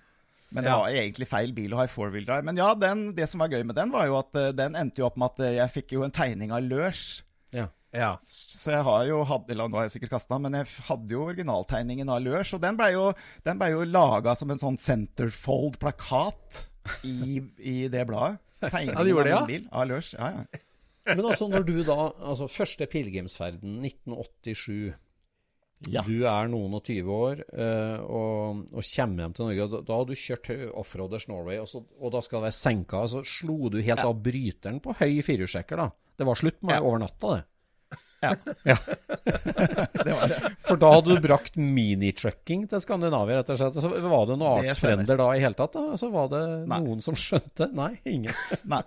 [0.52, 0.78] men det ja.
[0.78, 2.44] var egentlig feil bil å ha i four-wheel drive.
[2.44, 5.00] Men ja, den, det som var gøy med den, var jo at eh, den endte
[5.02, 7.24] jo opp med at eh, jeg fikk jo en tegning av Lørs.
[7.56, 7.70] ja.
[7.96, 8.18] Ja.
[8.28, 11.24] Så jeg har jo hatt, eller nå har jeg sikkert den, men jeg hadde jo
[11.30, 12.52] originaltegningen av Lørs.
[12.58, 13.06] Og den ble jo,
[13.48, 16.62] den ble jo laga som en sånn centerfold-plakat
[17.08, 18.40] i, i det bladet.
[18.62, 19.42] Tegningen Ja, de gjorde det, ja.
[19.42, 20.14] av bil av Lørs.
[20.18, 20.64] Ja, ja.
[21.08, 24.96] Men altså, når du da Altså, første pilegrimsferden, 1987.
[25.94, 26.02] Ja.
[26.04, 29.68] Du er noen og 20 år eh, og, og kommer hjem til Norge.
[29.76, 30.50] Da, da har du kjørt
[30.82, 33.04] Offroaders Norway, og, så, og da skal det være senka.
[33.14, 34.08] Så slo du helt Ja.
[34.10, 35.88] av bryteren på høy firehjulstrekker, da.
[36.18, 36.82] Det var slutt med Ja.
[36.84, 37.46] over natta, det.
[38.24, 38.32] Ja.
[38.66, 38.78] Ja.
[40.08, 40.38] Det var det.
[40.66, 43.78] For da hadde du brakt minitrucking til Skandinavia, rett og slett.
[43.84, 45.76] Så var det noen artsfrender da i hele tatt?
[45.76, 45.98] da?
[46.00, 46.80] Så var det Nei.
[46.86, 47.68] noen som skjønte?
[47.78, 48.34] Nei, ingen.
[48.74, 48.82] Nei.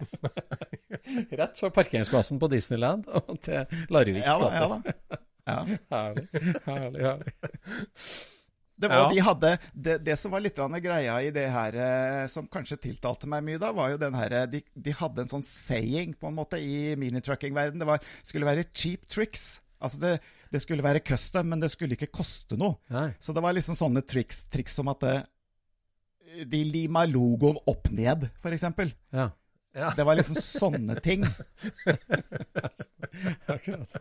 [1.40, 4.56] Rett fra parkeringsplassen på Disneyland og til Larviks Ja gate.
[4.56, 5.20] ja da.
[5.50, 5.60] Ja.
[5.94, 6.26] Herlig,
[6.66, 7.32] herlig, herlig.
[8.80, 9.08] Det, var, Ja.
[9.12, 13.28] de hadde, det, det som var litt greia i det her, eh, som kanskje tiltalte
[13.28, 16.38] meg mye da, var jo den her De, de hadde en sånn saying på en
[16.38, 17.78] måte i minitrucking-verden.
[17.82, 19.60] Det var, skulle være cheap tricks.
[19.80, 20.14] Altså det,
[20.52, 22.76] det skulle være custom, men det skulle ikke koste noe.
[22.92, 23.10] Nei.
[23.20, 25.22] Så det var liksom sånne triks, triks som at eh,
[26.46, 28.92] de lima logoen opp ned, eksempel.
[29.12, 29.30] Ja.
[29.72, 29.92] Ja.
[29.94, 31.22] Det var liksom sånne ting.
[33.46, 33.96] Akkurat.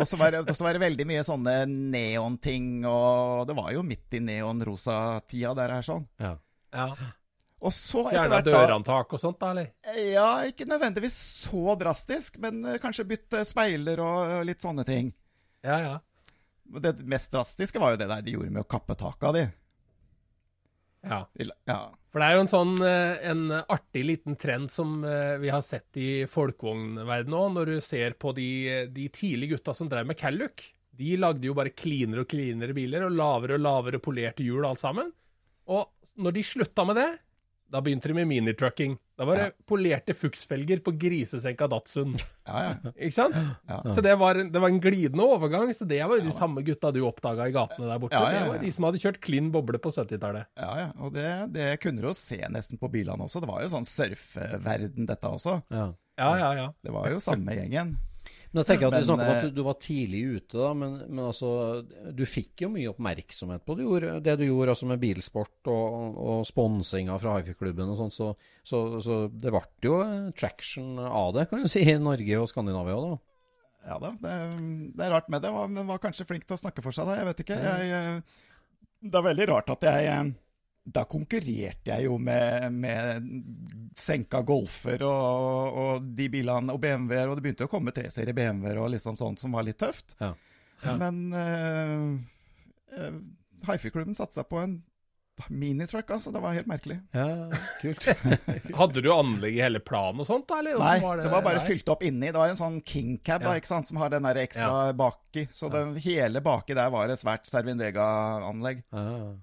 [0.00, 4.14] Og så var, det- var det veldig mye sånne neonting, og det var jo midt
[4.18, 6.06] i neon-rosa-tida der her sånn.
[6.22, 6.34] Ja.
[6.74, 6.88] ja.
[7.58, 9.70] Og så Fjerna dørhåndtak og sånt, da, eller?
[10.12, 11.16] Ja, ikke nødvendigvis
[11.48, 15.10] så drastisk, men eh, kanskje bytte speiler og litt sånne ting.
[15.66, 15.96] Ja, ja.
[16.68, 19.46] Det mest drastiske var jo det der de gjorde med å kappe taket av de.
[21.08, 21.20] Ja.
[21.68, 21.78] Ja.
[22.08, 25.62] For det er jo en sånn eh, en artig liten trend som eh, vi har
[25.64, 28.50] sett i folkevognverdenen òg, når du ser på de,
[28.94, 30.64] de tidlige gutta som drev med Calluc.
[30.98, 34.82] De lagde jo bare klinere og klinere biler, og lavere og lavere polerte hjul alt
[34.82, 35.12] sammen.
[35.70, 35.84] Og
[36.18, 37.10] når de slutta med det,
[37.68, 38.96] da begynte de med minitrucking.
[39.18, 42.12] Da var det polerte fuksfelger på grisesenka Datsun.
[42.46, 42.92] Ja, ja.
[42.94, 43.34] Ikke sant?
[43.66, 43.80] Ja.
[43.90, 45.72] Så det var, det var en glidende overgang.
[45.74, 48.14] Så det var jo de samme gutta du oppdaga i gatene der borte.
[48.14, 48.44] Ja, ja, ja.
[48.46, 50.46] Det var de som hadde kjørt klin boble på 70-tallet.
[50.56, 50.88] Ja, ja.
[51.02, 51.26] Og det,
[51.56, 53.42] det kunne du jo se nesten på bilene også.
[53.42, 55.58] Det var jo sånn surfeverden, dette også.
[55.74, 55.88] Ja.
[56.18, 56.68] Ja, ja, ja.
[56.82, 57.96] Det var jo samme gjengen.
[58.48, 60.56] Men jeg tenker at Men, Vi snakker om eh, at du, du var tidlig ute,
[60.56, 61.50] da, men, men altså,
[62.16, 65.70] du fikk jo mye oppmerksomhet på det, du gjorde, det du gjorde altså med bilsport
[65.72, 68.30] og, og sponsinga fra hifi-klubben og sånn, så,
[68.64, 72.48] så, så det ble jo eh, traction av det, kan du si, i Norge og
[72.48, 73.24] Skandinavia òg, da.
[73.88, 74.34] Ja da, det,
[74.98, 75.50] det er rart med det.
[75.72, 77.56] Men var kanskje flink til å snakke for seg da, jeg vet ikke.
[77.62, 78.44] Jeg, eh,
[79.08, 80.32] det er veldig rart at jeg eh,
[80.88, 83.30] Da konkurrerte jeg jo med, med
[83.98, 88.80] senka Golfer og, og de bilene og BMW-er, og det begynte å komme treserie BMW-er
[88.80, 90.16] og liksom sånt som var litt tøft.
[90.22, 90.32] Ja.
[90.96, 92.14] Men uh,
[92.96, 93.18] uh,
[93.66, 94.78] Hifi-klubben satsa på en
[95.48, 96.30] minitruck, altså.
[96.30, 96.98] Det var helt merkelig.
[97.10, 98.08] Ja, kult.
[98.80, 100.58] Hadde du anlegg i hele planen og sånt, da?
[100.62, 101.68] Eller Nei, var det var bare Nei.
[101.68, 102.32] fylt opp inni.
[102.32, 105.46] Det var en sånn King Cab da, ikke sant, som har den der ekstra baki.
[105.54, 108.82] Så det, hele baki der var et svært Servindega-anlegg.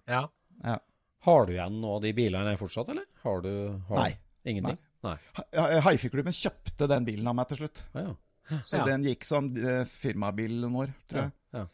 [0.09, 0.25] Ja.
[0.65, 0.77] Ja.
[1.25, 3.07] Har du igjen nå de bilene her fortsatt, eller?
[3.23, 3.51] Har du
[3.89, 4.11] har Nei.
[4.45, 4.77] Ingenting?
[5.05, 5.15] Nei.
[5.53, 5.81] Nei.
[5.85, 7.81] Hifi-klubben kjøpte den bilen av meg til slutt.
[7.97, 8.59] Ja, ja.
[8.69, 8.85] Så Ja.
[8.85, 11.31] den gikk som eh, firmabilen vår, tror jeg.
[11.57, 11.65] ja.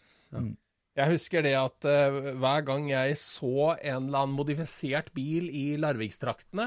[1.02, 5.78] Jeg husker det at uh, hver gang jeg så en eller annen modifisert bil i
[5.80, 6.66] Larvikstraktene,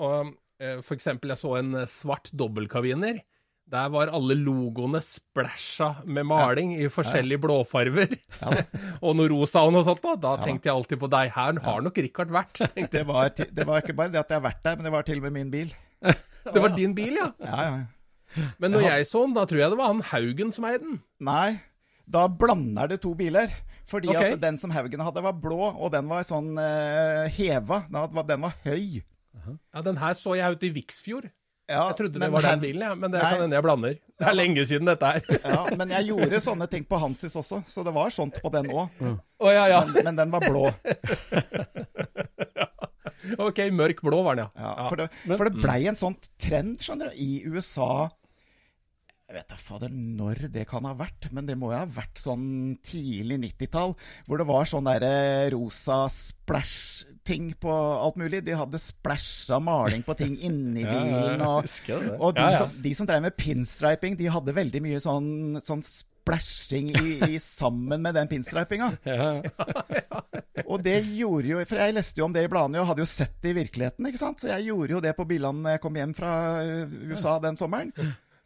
[0.00, 3.20] og uh, for eksempel jeg så en eh, svart dobbeltkabiner,
[3.66, 8.12] der var alle logoene splæsja med maling i forskjellige blåfarver,
[9.04, 11.32] og noe rosa og noe sånt, da, da tenkte jeg alltid på deg.
[11.34, 12.62] Her har nok Richard vært.
[12.94, 15.06] Det var, det var ikke bare det at jeg har vært der, men det var
[15.06, 15.74] til og med min bil.
[16.46, 17.32] Det var din bil, ja.
[17.42, 18.44] Ja, ja.
[18.62, 21.00] Men når jeg så den, da tror jeg det var han Haugen som eide den.
[21.26, 21.56] Nei,
[22.06, 23.50] da blander det to biler.
[23.90, 24.34] Fordi okay.
[24.34, 27.80] at den som Haugen hadde, var blå, og den var sånn uh, heva.
[27.90, 29.02] Den var, den var høy.
[29.46, 31.30] Ja, Den her så jeg ute i Viksfjord.
[31.66, 33.30] Ja, Jeg trodde det var den bilen, ja, men det Nei.
[33.32, 33.94] kan hende jeg blander.
[34.16, 35.24] Det er lenge siden dette her.
[35.56, 38.70] Ja, men jeg gjorde sånne ting på Hansis også, så det var sånt på den
[38.70, 39.02] òg.
[39.42, 39.80] Å ja, ja.
[39.88, 40.68] Men, men den var blå.
[43.42, 44.62] Ok, mørk blå var den, ja.
[44.62, 48.06] Ja, for, det, for det blei en sånn trend, skjønner du, i USA
[49.26, 52.20] Jeg vet da fader når det kan ha vært, men det må jo ha vært
[52.22, 53.96] sånn tidlig 90-tall,
[54.28, 58.44] hvor det var sånn derre rosa splash-ting på alt mulig.
[58.46, 61.42] De hadde splæsja maling på ting inni bilen.
[61.42, 61.66] Og,
[62.20, 62.60] og de, Ja, ja.
[62.60, 67.42] Som, de som drev med pinstriping, de hadde veldig mye sånn, sånn splashing i, i
[67.42, 68.92] sammen med den pinstripinga.
[70.70, 73.06] Og det gjorde jo For jeg leste jo om det i bladene og hadde jo
[73.06, 74.40] sett det i virkeligheten, ikke sant?
[74.42, 77.92] Så jeg gjorde jo det på bilene jeg kom hjem fra uh, USA den sommeren.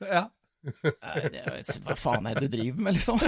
[0.04, 0.26] ja.
[0.60, 3.20] Hva faen er det du driver med, liksom?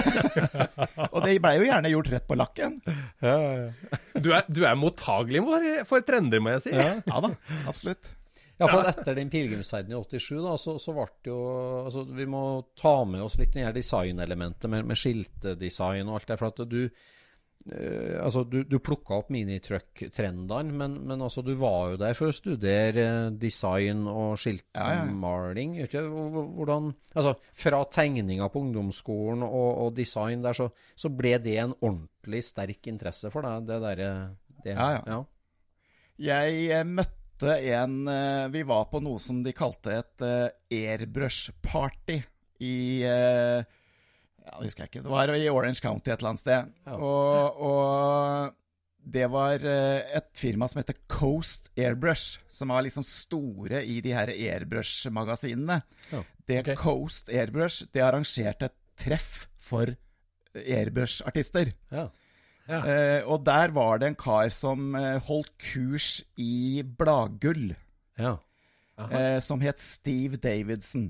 [1.13, 2.75] og det blei jo gjerne gjort rett på lakken.
[3.23, 6.75] Du er, du er mottagelig for, for trender, må jeg si.
[6.75, 7.33] Ja da,
[7.69, 8.11] absolutt.
[8.61, 11.39] Ja, for etter den pilegrimsferden i 87, da, så, så ble det jo
[11.87, 12.43] altså, Vi må
[12.79, 16.37] ta med oss litt det her designelementet med, med skiltedesign og alt det.
[16.39, 16.83] For at du
[17.71, 22.31] eh, Altså, du, du plukka opp minitruck-trendene, men, men altså, du var jo der for
[22.31, 25.77] å studere eh, design og skiltmaling.
[25.81, 26.03] Ja, ja.
[26.09, 31.75] Hvordan Altså, fra tegninga på ungdomsskolen og, og design der, så, så ble det en
[31.79, 34.11] ordentlig sterk interesse for deg, det derre
[34.63, 35.21] det, Ja, ja.
[36.23, 38.05] Jeg eh, møtte en
[38.53, 40.23] Vi var på noe som de kalte et
[40.71, 42.21] airbrush-party
[42.63, 43.63] i eh,
[44.43, 45.03] Ja, det husker jeg ikke.
[45.05, 46.73] Det var i Orange County et eller annet sted.
[46.87, 46.97] Ja.
[46.97, 53.83] Og, og det var eh, et firma som heter Coast Airbrush, som var liksom store
[53.83, 55.81] i de her airbrush-magasinene.
[56.11, 56.75] Ja, Det okay.
[56.79, 59.95] Coast Airbrush det arrangerte et treff for
[60.53, 61.73] airbrush-artister.
[61.91, 62.09] Ja.
[62.67, 62.79] Ja.
[62.87, 67.73] Eh, og der var det en kar som eh, holdt kurs i bladgull,
[68.15, 68.37] ja.
[69.09, 71.09] eh, som het Steve Davidson.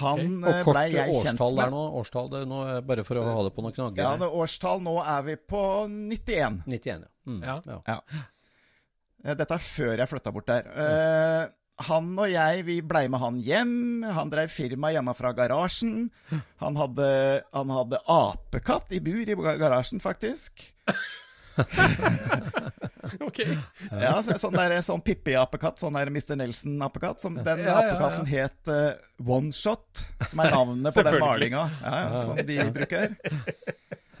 [0.00, 1.74] Han Og eh, blei jeg kjent årstall der med.
[1.76, 4.02] nå, årstall det, nå bare for å ha det på noen knagger.
[4.02, 6.64] Ja, det årstall nå er vi på 91.
[6.66, 7.12] 91, ja.
[7.26, 7.60] Mm, Ja.
[7.86, 8.00] ja.
[9.24, 10.66] Eh, Dette er før jeg flytta bort der.
[10.74, 11.44] Eh,
[11.86, 14.02] han og jeg vi blei med han hjem.
[14.16, 16.10] Han drev firma hjemme fra garasjen.
[16.64, 17.08] Han hadde,
[17.52, 20.72] han hadde apekatt i bur i garasjen, faktisk.
[23.28, 23.40] Ok.
[24.04, 26.36] Ja, så, sånn, der, sånn Pippi-apekatt, sånn der Mr.
[26.40, 27.22] Nelson-apekatt.
[27.46, 28.92] Den Ja, apekatten het uh,
[29.22, 33.16] One Shot, som er navnet på den malinga ja, ja, som de bruker.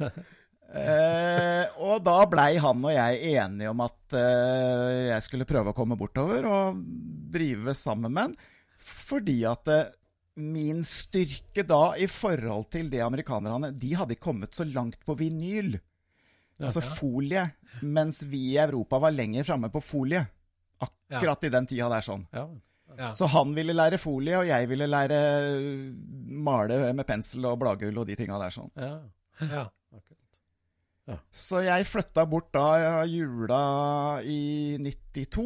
[0.76, 5.76] Eh, og da blei han og jeg enige om at eh, jeg skulle prøve å
[5.76, 6.82] komme bortover og
[7.32, 8.34] drive sammen med han.
[8.76, 9.94] Fordi at eh,
[10.36, 15.78] min styrke da i forhold til det amerikanerne De hadde kommet så langt på vinyl.
[16.60, 17.42] Altså folie.
[17.82, 20.22] Mens vi i Europa var lenger framme på folie.
[20.80, 22.24] Akkurat i den tida der sånn.
[22.32, 22.46] Ja.
[22.96, 23.10] Ja.
[23.12, 25.16] Så han ville lære folie, og jeg ville lære
[26.46, 28.70] male med pensel og bladgull og de tinga der sånn.
[28.76, 28.94] ja.
[29.42, 29.66] Ja.
[29.92, 31.20] Akkurat.
[31.30, 35.44] Så jeg flytta bort da jula i 92.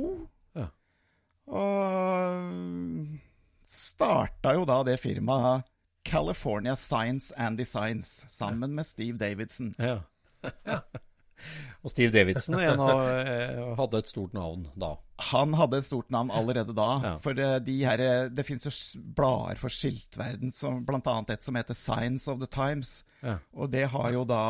[0.54, 0.68] Ja.
[1.50, 3.18] Og
[3.66, 5.66] starta jo da det firmaet
[6.06, 9.74] California Science and Designs sammen med Steve Davidson.
[9.78, 9.98] Ja.
[11.80, 14.92] Og Steve Davidson en av, eh, hadde et stort navn da.
[15.30, 16.90] Han hadde et stort navn allerede da.
[17.04, 17.12] Ja.
[17.22, 18.72] For det, de her, det fins jo
[19.16, 23.00] blader for skiltverden, som, annet et som heter Science of the Times.
[23.24, 23.38] Ja.
[23.56, 24.42] Og det har jo da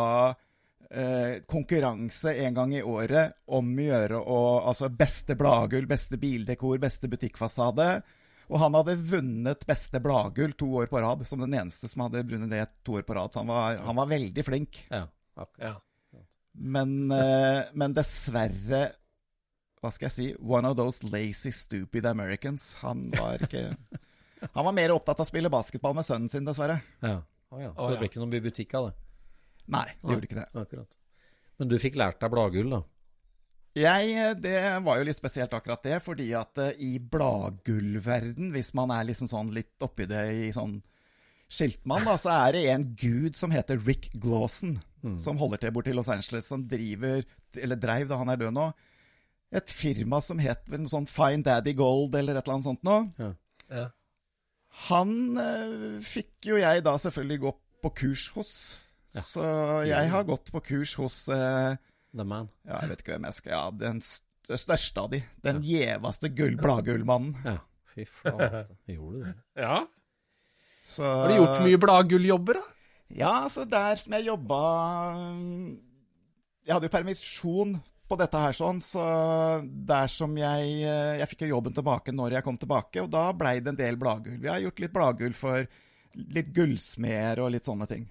[0.91, 6.83] eh, konkurranse en gang i året om å gjøre å Altså beste bladgull, beste bildekor,
[6.83, 7.93] beste butikkfasade.
[8.51, 12.27] Og han hadde vunnet beste bladgull to år på rad, som den eneste som hadde
[12.27, 13.31] vunnet det to år på rad.
[13.31, 14.83] Så han var, han var veldig flink.
[14.91, 15.85] Ja, akkurat.
[16.15, 16.25] Ja.
[16.53, 18.81] Men, uh, men dessverre
[19.81, 20.25] Hva skal jeg si?
[20.43, 22.73] One of those lazy, stupid Americans.
[22.83, 23.69] Han var ikke
[24.57, 26.81] Han var mer opptatt av å spille basketball med sønnen sin, dessverre.
[27.05, 27.21] Ja.
[27.51, 27.71] Oh, ja.
[27.77, 28.95] Så det ble ikke noen bibliotek av det?
[29.71, 30.47] Nei, det gjorde ikke det.
[30.57, 30.97] Akkurat.
[31.61, 32.81] Men du fikk lært deg bladgull, da?
[33.79, 38.73] Jeg, eh, Det var jo litt spesielt akkurat det, fordi at eh, i bladgullverden, hvis
[38.75, 40.81] man er liksom sånn litt oppi det i sånn
[41.51, 44.77] skiltmann, da, så er det en gud som heter Rick Glawson,
[45.19, 47.25] som holder til borti Los Angeles, som driver,
[47.59, 48.69] eller dreiv da han er død nå,
[49.59, 52.85] et firma som het vel noe sånn Fine Daddy Gold eller et eller annet sånt
[52.87, 53.33] noe.
[53.71, 53.89] Ja.
[54.87, 55.11] Han
[55.43, 58.53] eh, fikk jo jeg da selvfølgelig gå på kurs hos.
[59.11, 59.43] Så
[59.89, 61.75] jeg har gått på kurs hos eh,
[62.15, 62.47] The Man.
[62.63, 65.25] Ja, jeg vet ikke hvem jeg skal Ja, den største av de.
[65.43, 67.35] Den gjeveste gull, bladgullmannen.
[67.43, 67.57] Ja.
[67.91, 68.71] Fy faen.
[68.95, 69.35] Gjorde du det?
[69.67, 69.81] ja.
[70.83, 72.77] Så Har du gjort mye bladgulljobber, da?
[73.11, 74.59] Ja, så der som jeg jobba
[76.63, 77.73] Jeg hadde jo permisjon
[78.11, 79.03] på dette her sånn, så
[79.63, 83.31] der som jeg eh, Jeg fikk jo jobben tilbake når jeg kom tilbake, og da
[83.37, 84.39] blei det en del bladgull.
[84.43, 85.67] Vi har gjort litt bladgull for
[86.35, 88.05] litt gullsmeder og litt sånne ting.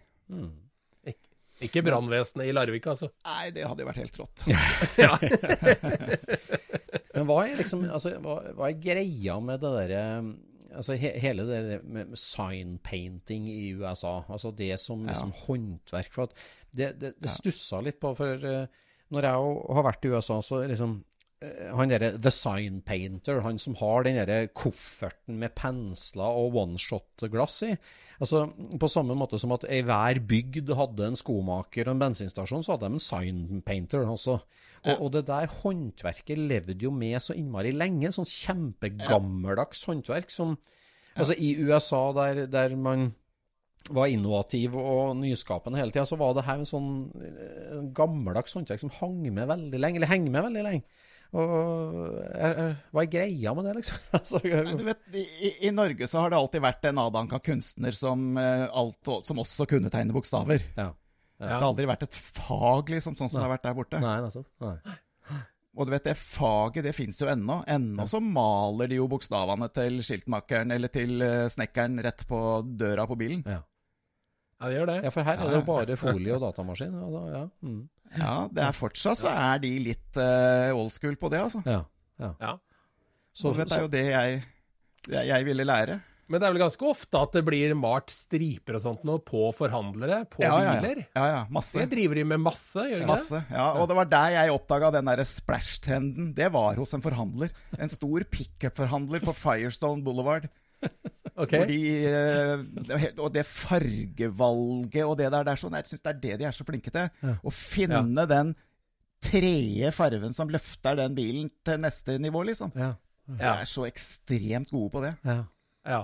[1.60, 3.10] Ikke brannvesenet i Larvik, altså.
[3.28, 4.46] Nei, det hadde jo vært helt rått.
[7.18, 10.04] Men hva er liksom altså, hva, hva er greia med det derre
[10.76, 16.36] Altså he, hele det med signpainting i USA, altså det som liksom håndverk For at
[16.76, 18.68] det, det, det stussa litt på, for eh,
[19.10, 21.00] når jeg har vært i USA, så liksom
[21.40, 27.62] han derre The Sign Painter, han som har den derre kofferten med pensler og one-shot-glass
[27.70, 27.70] i.
[28.20, 28.50] Altså,
[28.80, 32.76] På samme måte som at i hver bygd hadde en skomaker og en bensinstasjon, så
[32.76, 34.36] hadde de en sign painter også.
[34.84, 38.12] Og, og det der håndverket levde jo med så innmari lenge.
[38.16, 40.58] Sånn kjempegammeldags håndverk som
[41.20, 43.10] Altså, i USA, der, der man
[43.92, 48.80] var innovativ og nyskapende hele tida, så var det her en sånn eh, gammeldags håndverk
[48.80, 50.86] som hang med veldig lenge, eller henger med veldig lenge.
[51.30, 54.00] Og er, er, Hva er greia med det, liksom?
[54.18, 58.32] altså, du vet, i, I Norge så har det alltid vært en adanka kunstner som,
[58.42, 60.66] eh, alt, som også kunne tegne bokstaver.
[60.80, 60.92] ja.
[61.40, 64.00] Det har aldri vært et fag, liksom, sånn som det har vært der borte.
[64.04, 64.42] Nei, altså.
[64.60, 64.74] Nei.
[65.80, 67.62] Og du vet, det faget det fins jo ennå.
[67.70, 72.40] Ennå så maler de jo bokstavene til skiltmakeren eller til eh, snekkeren rett på
[72.80, 73.46] døra på bilen.
[73.48, 73.62] Ja.
[74.60, 74.98] Ja, det gjør det.
[75.06, 76.96] ja, for her er det jo bare folie og datamaskin.
[77.00, 77.46] Altså, Ja.
[77.64, 77.80] Mm.
[78.18, 81.62] Ja, det er fortsatt så er de litt uh, old school på det, altså.
[81.66, 81.84] ja.
[82.20, 82.34] ja.
[82.42, 82.56] Ja.
[83.32, 84.40] Så, Så det er jo det jeg,
[85.14, 86.00] jeg, jeg ville lære.
[86.30, 89.48] Men det er vel ganske ofte at det blir malt striper og sånt nå på
[89.58, 90.74] forhandlere, på Ja, ja, ja.
[90.82, 91.00] biler.
[91.18, 91.80] ja, ja masse.
[91.82, 93.14] Det driver de med masse, gjør de ikke det?
[93.14, 96.34] Masse, ja, og det var der jeg oppdaga den derre splash-trenden.
[96.38, 97.54] Det var hos en forhandler.
[97.80, 100.46] En stor pickup-forhandler på Firestone Boulevard.
[101.40, 101.54] Ok.
[101.56, 106.18] Fordi, eh, og det fargevalget og det der, det er sånn, jeg syns det er
[106.20, 107.30] det de er så flinke til.
[107.40, 108.52] Å finne den
[109.24, 112.76] tredje farven som løfter den bilen til neste nivå, liksom.
[112.76, 112.92] ja.
[113.30, 115.14] De er så ekstremt gode på det.
[115.24, 115.40] Ja.
[115.88, 116.02] Ja.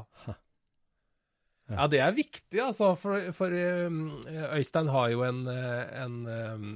[1.66, 2.92] Ja, det er viktig, altså.
[3.00, 3.50] For, for
[3.88, 4.20] um,
[4.54, 6.68] Øystein har jo en, eh, en um,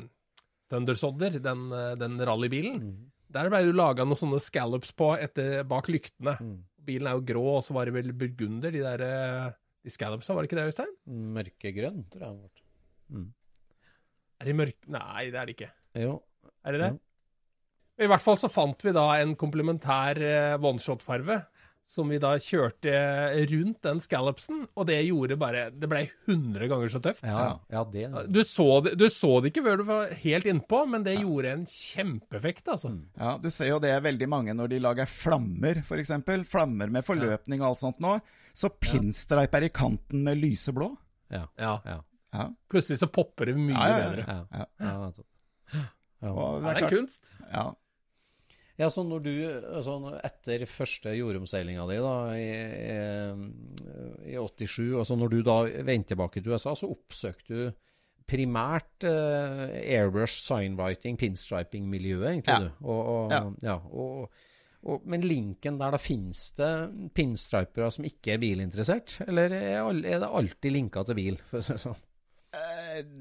[0.72, 2.82] Thundersodder, den, eh, den rallybilen.
[3.30, 6.40] Der ble det laga noen sånne scallops på etter, bak lyktene.
[6.86, 9.52] Bilen er jo grå, og så var det vel burgunder, de der eh,
[9.86, 10.96] de scallopsa, var det ikke det, Øystein?
[11.36, 12.40] Mørkegrønn, tror jeg.
[12.40, 13.28] det ble.
[14.40, 15.72] Er de mørke Nei, det er det ikke.
[16.00, 16.18] Jo.
[16.64, 16.92] Er det det?
[18.00, 21.42] I hvert fall så fant vi da en komplementær eh, one-shot-farve,
[21.90, 22.92] som vi da kjørte
[23.50, 27.24] rundt den scallopsen, og det gjorde bare Det ble 100 ganger så tøft.
[27.26, 30.84] Ja, ja det Du så, det, du så det ikke før du var helt innpå,
[30.92, 32.92] men det gjorde en kjempeeffekt, altså.
[33.18, 36.14] Ja, Du ser jo det veldig mange når de lager flammer, f.eks.
[36.50, 38.20] Flammer med forløpning og alt sånt nå.
[38.54, 40.92] Så pinstriper er i kanten med lyseblå.
[41.34, 41.48] Ja.
[41.58, 41.76] Ja.
[41.86, 42.00] Ja.
[42.34, 42.48] Ja.
[42.70, 44.10] Plutselig så popper det mye Ja, ja, ja.
[44.10, 44.26] bedre.
[44.30, 44.46] Ja.
[44.54, 44.66] Ja.
[44.86, 45.12] ja.
[46.22, 46.30] Ja.
[46.30, 47.30] Og Ja, det er klart- kunst.
[47.50, 47.66] Ja.
[48.80, 49.34] Ja, så når du,
[49.76, 52.48] altså Etter første jordomseilinga di da, i,
[52.88, 57.66] i, i 87, altså når du da vendte tilbake til USA, så oppsøkte du
[58.30, 62.56] primært eh, airbrush, signwriting, pinstriping-miljøet, egentlig.
[62.56, 62.70] Ja.
[62.70, 62.86] du.
[62.86, 63.42] Og, og, Ja.
[63.66, 64.30] ja, og,
[64.84, 66.72] og, men linken der, da finnes det
[67.18, 69.18] pinstripere som ikke er bilinteressert?
[69.28, 71.42] Eller er, det alltid linka til bil?
[71.50, 72.06] For å si sånn?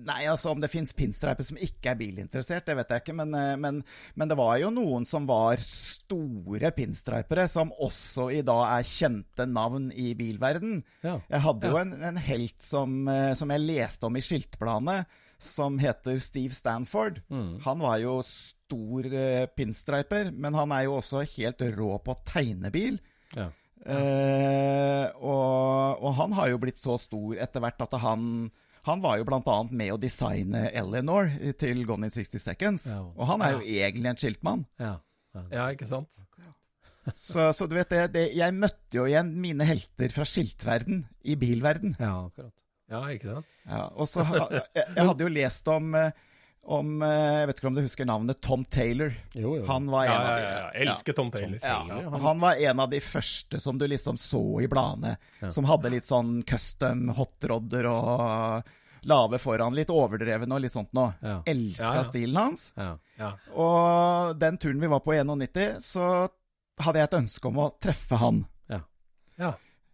[0.09, 3.17] Nei, altså om det fins pinstriper som ikke er bilinteressert, det vet jeg ikke.
[3.21, 3.83] Men, eh, men,
[4.19, 9.49] men det var jo noen som var store pinstripere, som også i dag er kjente
[9.51, 10.83] navn i bilverden.
[11.05, 11.19] Ja.
[11.29, 15.01] Jeg hadde jo en, en helt som, eh, som jeg leste om i skiltbladet,
[15.39, 17.21] som heter Steve Stanford.
[17.63, 22.23] Han var jo stor eh, pinstriper, men han er jo også helt rå på å
[22.27, 22.99] tegne bil.
[23.37, 23.47] Ja.
[23.89, 28.51] Eh, og, og han har jo blitt så stor etter hvert at han
[28.87, 29.57] han var jo bl.a.
[29.71, 32.89] med å designe Eleanor til Gone in 60 Seconds.
[32.93, 33.03] Ja.
[33.17, 34.65] Og han er jo egentlig en skiltmann.
[34.81, 34.95] Ja.
[35.35, 35.45] ja.
[35.53, 36.21] Ja, ikke sant?
[37.15, 41.39] Så, så du vet det, det Jeg møtte jo igjen mine helter fra skiltverden i
[41.41, 41.97] bilverden.
[41.97, 42.53] ja akkurat.
[42.89, 43.49] Ja, ikke sant?
[43.69, 46.28] Ja, og så jeg, jeg hadde jo lest om, eh,
[46.69, 47.09] om eh,
[47.41, 49.13] Jeg vet ikke om du husker navnet Tom Taylor.
[49.35, 49.65] Jo, jo.
[49.69, 50.71] Han var en Ja, av ja, de ja.
[50.75, 51.59] Jeg elsker Tom Taylor.
[51.63, 55.15] Tom Taylor, og han var en av de første som du liksom så i bladene,
[55.55, 58.75] som hadde litt sånn custom hotrodder og
[59.09, 61.13] lave foran, litt overdreven og litt sånt noe.
[61.23, 61.37] Ja.
[61.47, 62.05] Elska Ja, ja.
[62.09, 62.69] stilen hans.
[62.77, 62.91] Ja.
[63.17, 63.33] Ja.
[63.55, 66.29] Og den turen vi var på i 91, så
[66.83, 68.45] hadde jeg et ønske om å treffe han.
[69.39, 69.53] Ja.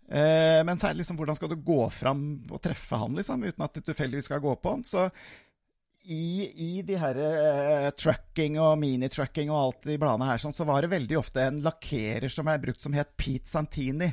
[0.08, 3.44] Eh, men så er det liksom, hvordan skal du gå fram og treffe han, liksom,
[3.44, 4.82] uten at du tilfeldigvis skal gå på han?
[4.88, 5.06] Så
[6.04, 10.66] i, i de her uh, trucking og minitrucking og alt i bladene her, sånn, så
[10.68, 14.10] var det veldig ofte en lakkerer som er brukt som het Pete Santini.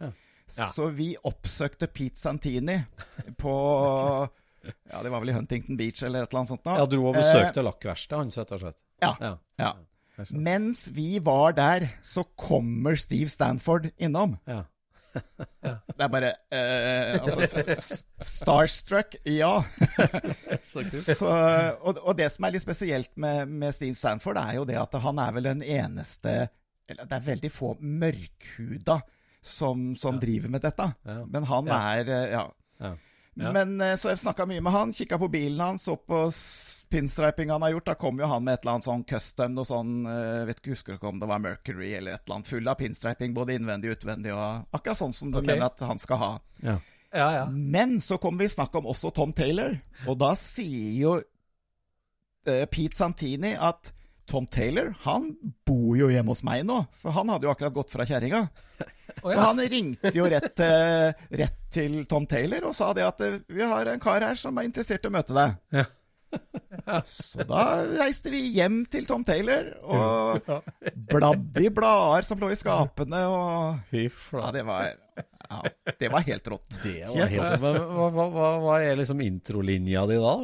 [0.00, 0.10] Ja.
[0.58, 0.68] Ja.
[0.76, 2.76] Så vi oppsøkte Pete Santini
[3.40, 3.54] på
[4.90, 6.64] Ja, det var vel i Huntington Beach eller et eller annet sånt.
[6.64, 6.76] nå.
[6.80, 8.78] Ja, dro og besøkte lakkverkstedet hans, rett og slett.
[9.04, 9.10] Ja.
[9.20, 9.32] Ja.
[9.60, 9.72] Ja.
[10.30, 14.38] Mens vi var der, så kommer Steve Stanford innom.
[14.48, 14.62] Ja.
[15.14, 19.62] Det er bare eh, altså, Starstruck, ja.
[20.64, 20.82] Så
[21.30, 24.96] og, og det som er litt spesielt med, med Steve Stanford, er jo det at
[25.04, 26.48] han er vel den eneste
[26.90, 28.98] eller Det er veldig få mørkhuda
[29.44, 30.84] som, som driver med dette.
[31.08, 31.14] Ja.
[31.24, 31.78] Men han Ja.
[31.96, 32.92] er eh, Ja.
[33.34, 33.48] Ja.
[33.48, 33.52] Ja.
[33.52, 36.26] Men eh, Så jeg snakka mye med han, kikka på bilen hans, så på
[36.94, 37.86] pinstriping han har gjort.
[37.86, 40.74] Da kom jo han med et eller annet sånn custom, noe sånn eh, vet ikke,
[40.76, 42.50] Husker ikke om det var Mercury eller et eller annet.
[42.52, 44.34] Full av pinstriping, både innvendig og utvendig.
[44.36, 45.54] Og akkurat sånn som du okay.
[45.54, 46.32] mener at han skal ha.
[46.62, 46.78] Ja.
[47.14, 47.42] Ja, ja.
[47.50, 49.76] Men så kommer vi snakk om også Tom Taylor,
[50.10, 51.12] og da sier jo
[52.42, 53.92] eh, Pete Santini at
[54.26, 55.28] Tom Taylor han
[55.68, 58.48] bor jo hjemme hos meg nå, for han hadde jo akkurat gått fra kjerringa.
[59.22, 60.58] Å, Så han ringte jo rett,
[61.30, 64.56] rett til Tom Taylor og sa det at eh, vi har en kar her som
[64.58, 65.60] er interessert i å møte deg.
[65.74, 65.86] Ja.
[67.06, 67.64] Så da
[67.94, 70.48] reiste vi hjem til Tom Taylor og
[71.10, 74.90] bladde i blader som lå i skapene, og Fy Ja, det var,
[75.48, 76.78] ja, det var helt rått.
[76.82, 77.62] Det var helt rått.
[77.62, 77.78] Men
[78.14, 80.34] hva, hva, hva, er liksom introlinja di da?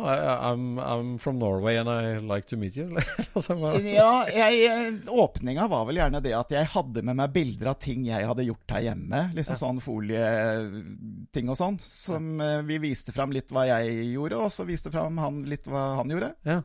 [0.51, 2.89] I'm, I'm from Norway and I like to meet you?
[3.35, 3.57] altså?
[3.85, 8.05] Ja, jeg, åpninga var vel gjerne det at jeg hadde med meg bilder av ting
[8.09, 9.23] jeg hadde gjort her hjemme.
[9.37, 11.81] Liksom sånn folieting og sånn.
[11.85, 15.69] Som eh, vi viste fram litt hva jeg gjorde, og så viste fram han litt
[15.71, 16.33] hva han gjorde.
[16.47, 16.61] Ja.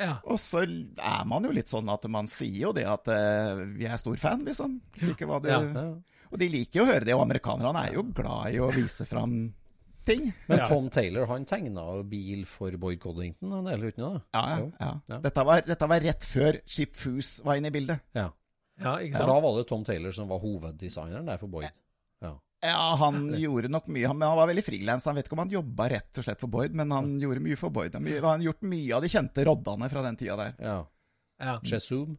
[0.00, 0.12] ja.
[0.24, 3.88] Og så er man jo litt sånn at man sier jo det at uh, vi
[3.88, 4.80] er stor fan, liksom.
[5.10, 5.60] Ikke hva du Ja.
[5.62, 5.90] Ja.
[6.30, 9.06] Og de liker jo å høre det, og amerikanerne er jo glad i å vise
[9.08, 9.38] fram
[10.06, 10.30] ting.
[10.48, 10.66] Men Ja.
[10.70, 14.22] Tom Taylor han tegna bil for Boyd Coddington en del uten det?
[14.32, 14.44] Ja,
[14.80, 14.92] ja.
[15.10, 15.18] Ja.
[15.26, 18.00] Dette, var, dette var rett før Chip Foose var inne i bildet.
[18.16, 18.28] Ja.
[18.80, 21.68] ja, ikke For da var det Tom Taylor som var hoveddesigneren der for Boyd.
[22.22, 22.36] Ja.
[22.62, 24.04] Ja, han gjorde nok mye.
[24.06, 25.06] Han, men han var veldig frilans.
[25.08, 27.56] Han vet ikke om han jobba rett og slett for Boyd, men han gjorde mye
[27.56, 27.94] for Boyd.
[27.96, 30.56] Han har gjort mye av de kjente roddene fra den tida der.
[30.60, 30.78] ja.
[31.40, 31.54] Ja.
[31.64, 32.18] Chesoom,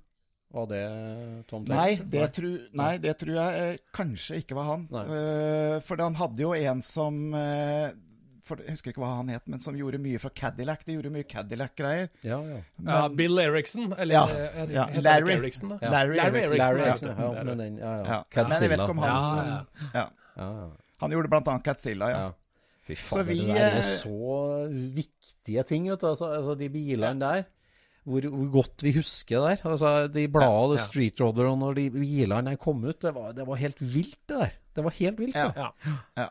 [0.52, 0.84] var det
[1.48, 1.80] Tom Taylor?
[1.80, 4.88] Nei, det, tru, nei, det tror jeg eh, kanskje ikke var han.
[5.02, 7.92] Eh, for han hadde jo en som uh,
[8.44, 10.84] for, Jeg husker ikke hva han het, men som gjorde mye fra Cadillac.
[10.88, 12.10] De gjorde mye Cadillac-greier.
[12.28, 12.60] Ja, ja.
[12.88, 14.26] ja, Bill Erickson, eller Ja,
[14.66, 15.38] er, ja, Larry.
[15.38, 15.80] Eriksen, da?
[15.86, 15.94] Ja.
[15.96, 16.44] Larry, Larry.
[16.44, 16.98] Erickson, Larry ja.
[17.38, 18.20] Ja, men ja, ja.
[18.20, 19.90] Ja, men jeg vet ikke om han Ja, ja.
[20.02, 20.06] ja.
[20.42, 20.70] Ja, ja.
[21.02, 22.22] Han gjorde blant annet Catzilla, ja.
[22.28, 22.38] Ja.
[22.88, 26.08] Fy Så vi, det der er så viktige ting, vet du.
[26.10, 27.44] Altså, altså de bilene der.
[28.02, 29.60] Hvor, hvor godt vi husker der.
[29.70, 30.84] Altså, de bladene, Ja.
[30.88, 34.40] Street Rodder, og når de bilene kom ut, det var, det var helt vilt, det
[34.40, 34.56] der.
[34.74, 35.50] Det var helt vilt, Ja.
[35.52, 35.58] det.
[35.62, 35.98] Ja.
[36.18, 36.28] Ja.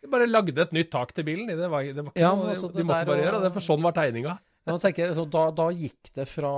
[0.00, 1.46] De bare lagde et nytt tak til bilen.
[1.48, 3.60] Det var, det var ikke Ja, noe, altså, de måtte der bare gjøre det, for
[3.64, 4.38] sånn var tegninga.
[4.68, 6.52] Ja, jeg, så da, da gikk det fra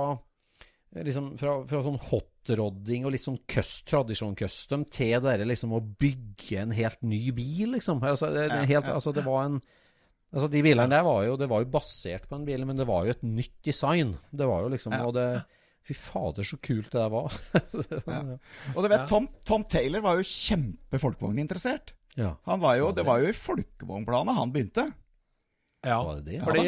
[0.93, 5.79] liksom fra, fra sånn hotrodding og litt sånn cust, tradisjon custom til dere liksom å
[5.81, 8.03] bygge en helt ny bil, liksom.
[8.03, 8.93] Altså, det, det, Ja, helt, ja.
[8.99, 9.61] altså, det var en
[10.33, 12.87] Altså, de bilene der var jo, det var jo basert på en bil, men det
[12.89, 14.15] var jo et nytt design.
[14.33, 15.03] Det var jo liksom Ja.
[15.05, 15.27] Og det
[15.83, 17.33] Fy fader, så kult det der var.
[18.07, 18.37] Ja.
[18.71, 21.91] Og du vet, Tom, Tom Taylor var jo kjempefolkevogninteressert.
[22.15, 22.37] ja.
[22.47, 23.01] Han var jo, Var det?
[23.01, 24.85] det var jo i folkevognbladet han begynte.
[25.83, 26.37] Ja, det det?
[26.47, 26.63] fordi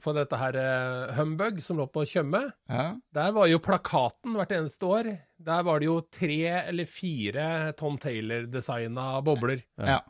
[0.00, 2.40] for på dette her eh, Humbug som lå på Tjøme,
[2.72, 2.94] Ja.
[3.12, 5.10] der var jo plakaten hvert eneste år.
[5.36, 9.60] Der var det jo tre eller fire Tom Taylor-designa bobler.
[9.76, 10.00] Ja.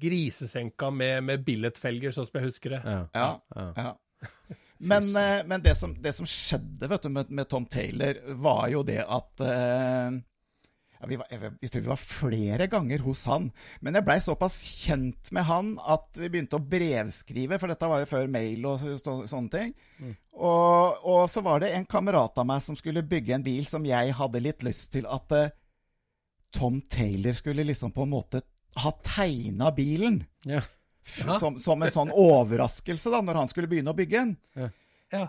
[0.00, 2.82] Grisesenka med, med billetfelger, sånn som jeg husker det.
[2.84, 3.02] Ja.
[3.14, 3.72] ja, Ja.
[3.76, 4.56] ja.
[4.80, 8.68] Men, eh, men det, som, det som skjedde vet du, med, med Tom Taylor, var
[8.72, 10.14] jo det at uh,
[11.00, 13.50] ja, vi, var, jeg, jeg tror vi var flere ganger hos han.
[13.84, 18.02] Men jeg blei såpass kjent med han at vi begynte å brevskrive, for dette var
[18.02, 19.74] jo før mail og så, så, sånne ting.
[20.40, 23.84] Og, og så var det en kamerat av meg som skulle bygge en bil som
[23.84, 25.52] jeg hadde litt lyst til at uh,
[26.56, 28.40] Tom Taylor skulle liksom på en måte
[28.78, 30.22] ha tegna bilen.
[30.46, 30.62] Ja.
[31.24, 31.34] Ja.
[31.40, 34.34] Som, som en sånn overraskelse da, når han skulle begynne å bygge den.
[35.10, 35.24] Ja.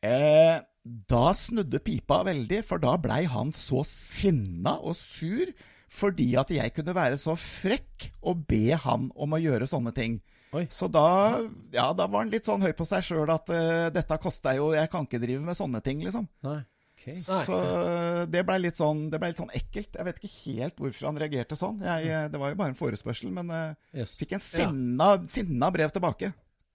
[0.00, 5.52] Eh, da snudde pipa veldig, for da blei han så sinna og sur
[5.90, 10.20] fordi at jeg kunne være så frekk og be han om å gjøre sånne ting.
[10.54, 10.64] Oi.
[10.70, 11.40] Så da,
[11.74, 14.70] ja, da var han litt sånn høy på seg sjøl at uh, dette koster jo,
[14.74, 16.28] jeg kan ikke drive med sånne ting, liksom.
[16.46, 16.60] Nei.
[17.00, 17.08] Ok.
[17.24, 19.96] Så eh, det blei litt, sånn, ble litt sånn ekkelt.
[19.96, 21.80] Jeg vet ikke helt hvorfor han reagerte sånn.
[21.82, 24.14] Jeg, eh, det var jo bare en forespørsel, men jeg Yes.
[24.20, 26.34] fikk en sinna, sinna brev tilbake.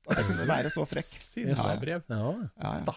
[0.10, 1.08] At jeg kunne være så frekk.
[1.10, 2.04] Sinnabrev.
[2.10, 2.34] Ja.
[2.62, 2.96] Ja, ja.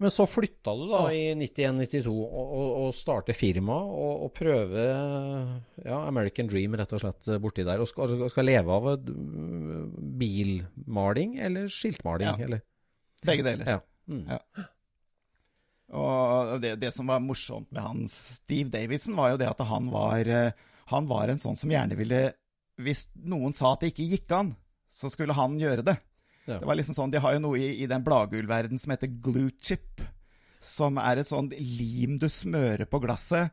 [0.00, 4.84] Men så flytta du da i 91-92 og, og, og starte firma og, og prøve
[5.84, 7.82] ja, American Dream rett og slett borti der.
[7.84, 9.10] Og skal, skal leve av eh,
[10.22, 12.30] bilmaling eller skiltmaling?
[12.30, 12.46] Ja.
[12.48, 12.62] Eller?
[13.28, 13.74] Begge deler.
[13.76, 13.80] Ja.
[14.08, 14.24] Mm.
[14.30, 14.40] Ja.
[15.90, 19.88] Og det, det som var morsomt med han Steve Davidson, var jo det at han
[19.90, 20.52] var, eh,
[20.92, 22.28] han var en sånn som gjerne ville
[22.80, 24.54] Hvis noen sa at det ikke gikk an,
[24.88, 25.96] så skulle han gjøre det.
[26.46, 26.58] Ja.
[26.58, 29.52] Det var liksom sånn, De har jo noe i, i den bladgullverdenen som heter glue
[29.60, 30.00] chip.
[30.60, 33.52] Som er et sånt lim du smører på glasset.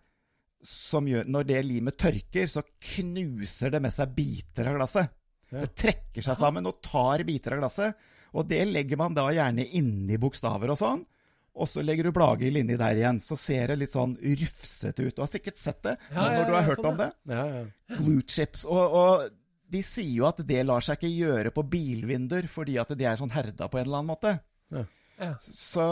[0.63, 5.11] Som gjør, når det limet tørker, så knuser det med seg biter av glasset.
[5.51, 5.61] Ja.
[5.63, 8.07] Det trekker seg sammen og tar biter av glasset.
[8.35, 11.05] Og det legger man da gjerne inni bokstaver og sånn.
[11.57, 15.15] Og så legger du bladgild inni der igjen, så ser det litt sånn rufsete ut.
[15.17, 17.09] Du har sikkert sett det Ja, når ja, du har ja, hørt sånn, om det.
[17.33, 17.97] Ja, ja.
[17.97, 18.67] Glue chips.
[18.69, 19.25] Og, og
[19.73, 23.19] de sier jo at det lar seg ikke gjøre på bilvinduer, fordi at de er
[23.19, 24.37] sånn herda på en eller annen måte.
[24.73, 24.85] Ja.
[25.41, 25.83] Så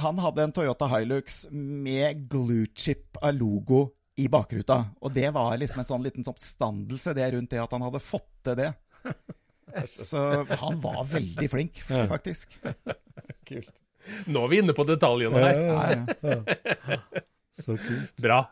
[0.00, 3.90] han hadde en Toyota Hilux med glue chip av logo
[4.20, 4.82] i bakruta.
[5.04, 8.32] Og det var liksom en sånn liten oppstandelse det rundt det at han hadde fått
[8.48, 8.72] til det.
[9.94, 10.18] Så
[10.48, 12.56] han var veldig flink, faktisk.
[13.48, 13.79] Kult.
[14.30, 15.60] Nå er vi inne på detaljene her.
[15.60, 17.20] Ja, ja.
[17.60, 18.16] Så kult.
[18.20, 18.44] Bra.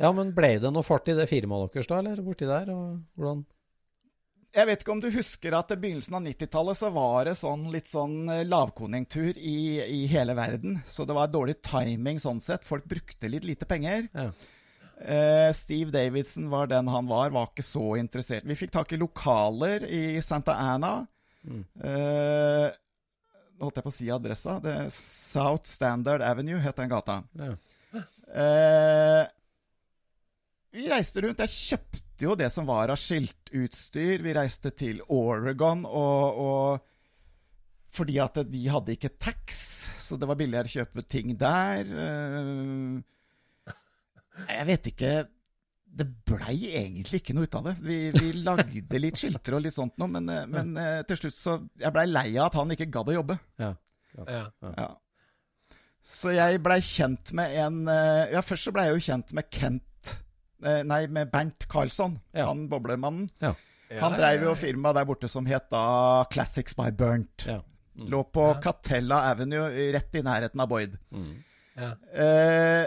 [0.00, 2.70] Ja, men ble det noe fart i det firmaet deres da, eller borti der?
[2.74, 3.44] Og hvordan?
[4.54, 7.64] Jeg vet ikke om du husker at i begynnelsen av 90-tallet så var det sånn
[7.74, 10.76] litt sånn eh, lavkonjunktur i, i hele verden.
[10.86, 12.66] Så det var dårlig timing sånn sett.
[12.66, 14.06] Folk brukte litt lite penger.
[14.14, 14.28] Ja.
[14.94, 18.46] Uh, Steve Davidson var den han var, var ikke så interessert.
[18.46, 21.00] Vi fikk tak i lokaler i Santa Ana.
[21.44, 21.64] Mm.
[21.76, 22.83] nå
[23.62, 24.58] holdt jeg på å si adressa.
[24.62, 27.20] Det er South Standard Avenue het den gata.
[27.38, 27.54] Ja.
[28.34, 29.22] Eh,
[30.74, 31.42] vi reiste rundt.
[31.44, 34.24] Jeg kjøpte jo det som var av skiltutstyr.
[34.24, 36.90] Vi reiste til Oregon og, og
[37.94, 39.60] fordi at de hadde ikke tax,
[40.02, 41.86] så det var billigere å kjøpe ting der.
[41.86, 43.68] Eh,
[44.50, 45.12] jeg vet ikke
[45.94, 47.74] Det blei egentlig ikke noe ut av det.
[47.86, 51.36] Vi, vi lagde litt skilter og litt sånt noe, men, eh, men eh, til slutt
[51.36, 53.36] så Jeg blei lei av at han ikke gadd å jobbe.
[53.62, 53.72] Ja.
[54.26, 54.44] Ja.
[54.62, 54.88] Ja.
[56.04, 59.48] Så jeg blei kjent med en eh, Ja, først så blei jeg jo kjent med
[59.54, 59.82] Kent
[60.64, 62.46] Nei, med Bernt Karlsson, Ja.
[62.48, 63.26] han boblemannen.
[63.42, 63.50] Ja.
[64.00, 67.44] Han dreiv jo firma der borte som het da Classics by Bernt.
[67.44, 67.58] Ja.
[68.00, 70.96] Lå på Catella Avenue, rett i nærheten av Boyd.
[71.76, 71.90] Ja.
[72.16, 72.86] Eh,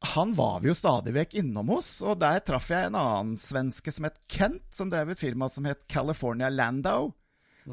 [0.00, 3.92] han var vi jo stadig vekk innom hos, og der traff jeg en annen svenske
[3.92, 7.12] som het Kent, som drev et firma som het California Landau.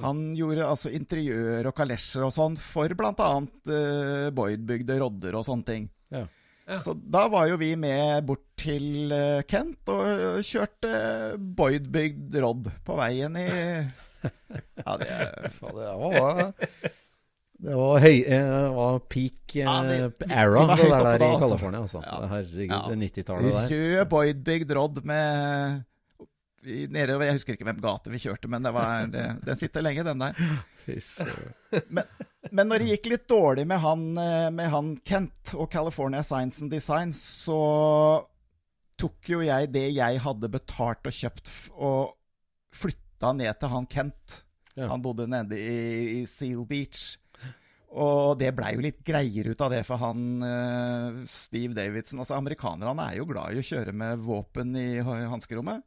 [0.03, 3.29] Han gjorde altså interiør og kalesjer og sånn for bl.a.
[3.69, 5.87] Uh, Boyd-bygde rodder og sånne ting.
[6.11, 6.27] Ja.
[6.67, 6.75] Ja.
[6.83, 10.89] Så da var jo vi med bort til uh, Kent og eh, kjørte
[11.39, 13.47] Boyd-bygd rodd på veien i
[14.83, 16.41] Ja, det er Faen, det var
[17.57, 21.17] Det var høy eh, Det var peak eh, Ja, det- era, det høyt der, der
[21.17, 21.47] da, i altså.
[21.47, 21.79] California.
[21.81, 22.01] Altså.
[22.05, 22.17] Ja.
[22.27, 22.81] Herregud, Ja.
[22.87, 23.69] det 90-tallet der.
[23.73, 25.83] Rød Boyd-bygd rodd med
[26.67, 30.03] Nede, jeg husker ikke hvem gate vi kjørte, men det var, det, den sitter lenge,
[30.03, 30.33] den der.
[31.95, 32.03] Men.
[32.51, 36.61] Men når det gikk litt dårlig med han, eh, med han Kent og California Science
[36.63, 37.57] and Design, så
[38.99, 42.13] tok jo jeg det jeg hadde betalt og kjøpt, og
[42.75, 44.41] flytta ned til han Kent.
[44.77, 47.15] Han bodde nede i, i Seal Beach.
[47.87, 52.19] Og det blei jo litt greier ut av det for han eh, Steve Davidson.
[52.19, 55.85] Altså Amerikanerne er jo glad i å kjøre med våpen i ha- hanskerommet.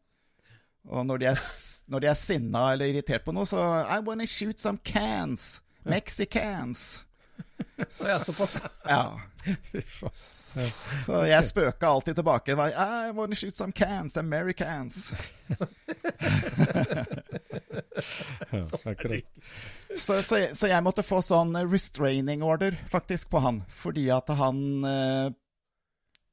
[0.88, 1.42] Og når de er,
[1.92, 5.60] når de er sinna eller irritert på noe, så I wanna shoot some cans.
[5.84, 7.02] Mexicans.
[7.80, 8.56] Å jeg såpass.
[8.84, 9.20] Ja.
[10.04, 12.52] Så jeg spøka alltid tilbake.
[12.52, 14.16] I wanna shoot some cans.
[14.20, 15.12] Americans.
[19.94, 23.62] Så, så, jeg, så jeg måtte få sånn restraining order, faktisk, på han.
[23.72, 25.32] Fordi at han eh,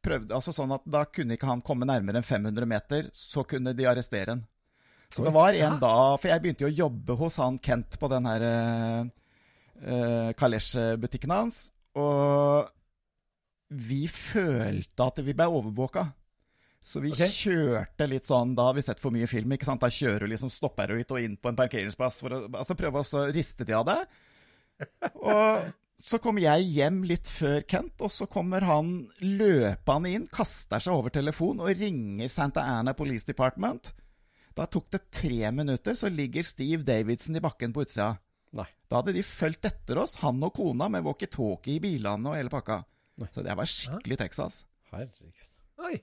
[0.04, 3.74] prøvde Altså sånn at da kunne ikke han komme nærmere enn 500 meter, så kunne
[3.78, 4.46] de arrestere han.
[5.10, 8.10] Så det var en dag For jeg begynte jo å jobbe hos han Kent på
[8.12, 8.44] den her
[9.84, 11.68] uh, Kalesh-butikken hans.
[11.98, 12.70] Og
[13.68, 16.06] vi følte at vi ble overvåka.
[16.88, 17.32] Så vi okay.
[17.34, 19.52] kjørte litt sånn Da har vi sett for mye film.
[19.56, 19.82] ikke sant?
[19.84, 22.78] Da kjører du liksom, stopper du litt og inn på en parkeringsplass for å altså
[22.80, 24.00] prøve å riste de av det.
[25.26, 25.68] Og
[25.98, 28.92] så kommer jeg hjem litt før Kent, og så kommer han
[29.24, 33.92] løpende inn, kaster seg over telefon og ringer Santa Ana Police Department.
[34.58, 38.14] Da tok det tre minutter, så ligger Steve Davidson i bakken på utsida.
[38.88, 42.52] Da hadde de fulgt etter oss, han og kona, med walkietalkie i bilene og hele
[42.52, 42.82] pakka.
[43.20, 43.28] Nei.
[43.34, 44.62] Så det var skikkelig Texas.
[44.94, 45.44] Herregud.
[45.84, 45.98] Oi.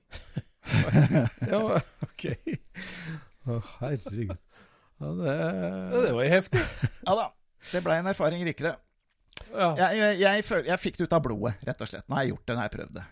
[1.51, 1.61] ja,
[2.05, 2.25] OK.
[3.45, 4.35] Å, herregud.
[4.95, 6.61] Ja, det, ja, det var heftig.
[7.03, 7.25] Ja da.
[7.71, 8.75] Det blei en erfaring rikere.
[9.49, 9.71] Ja.
[9.79, 12.05] Jeg, jeg, jeg, jeg fikk det ut av blodet, rett og slett.
[12.07, 13.05] Nå har jeg gjort det, nå har jeg prøvd det.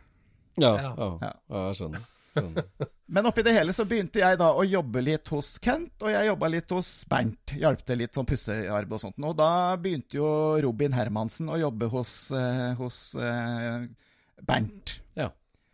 [0.62, 0.92] Ja, Ja.
[0.94, 1.08] ja.
[1.26, 1.32] Ja.
[1.50, 2.06] ja jeg skjønner.
[2.34, 2.90] Skjønner.
[3.14, 6.30] Men oppi det hele så begynte jeg da å jobbe litt hos Kent, og jeg
[6.30, 7.54] jobba litt hos Bernt.
[7.62, 9.20] Hjalp til litt sånn pussearbeid og sånt.
[9.22, 10.30] Og da begynte jo
[10.66, 13.86] Robin Hermansen å jobbe hos, eh, hos eh,
[14.42, 14.98] Bernt.
[15.20, 15.30] Ja.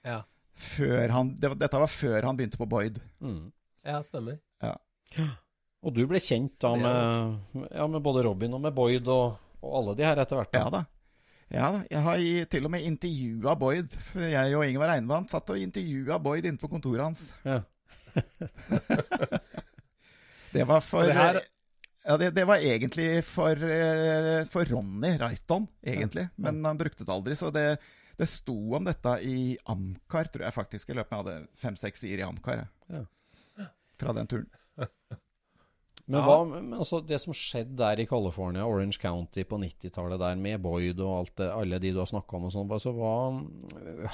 [0.05, 0.21] Ja.
[0.59, 2.99] Før han, det, dette var før han begynte på Boyd.
[3.23, 3.51] Mm.
[3.87, 4.41] ja, stemmer.
[5.79, 9.75] Og du ble kjent da med, ja, med både Robin og med Boyd og, og
[9.79, 10.57] alle de her etter hvert?
[10.57, 10.83] Ja da.
[11.49, 11.79] Ja da.
[11.89, 12.23] Jeg har
[12.53, 13.95] til og med intervjua Boyd.
[14.11, 17.33] For jeg og Ingvar Einvann satt og intervjua Boyd inne på kontoret hans.
[17.45, 17.61] Ja.
[20.51, 21.41] Det var for Det her-
[22.05, 26.29] Ja, det, det var egentlig for, eh, for Ronny Reiton, egentlig.
[26.37, 27.35] Men han brukte det aldri.
[27.35, 27.77] Så det,
[28.17, 30.89] det sto om dette i Amcar, tror jeg faktisk.
[30.89, 31.29] I løpet av
[31.59, 32.63] fem-seks sider i Amcar.
[32.89, 33.03] Ja.
[33.99, 34.47] Fra den turen.
[36.09, 40.39] Men hva, men altså det som skjedde der i California, Orange County på 90-tallet der,
[40.41, 42.93] med Boyd og alt det, alle de du har snakka om og sånn, altså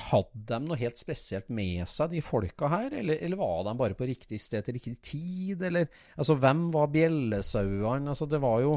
[0.10, 3.96] Hadde de noe helt spesielt med seg, de folka her, eller, eller var de bare
[3.96, 5.88] på riktig sted til riktig tid, eller?
[6.18, 8.12] Altså, hvem var bjellesauene?
[8.12, 8.76] Altså, det var jo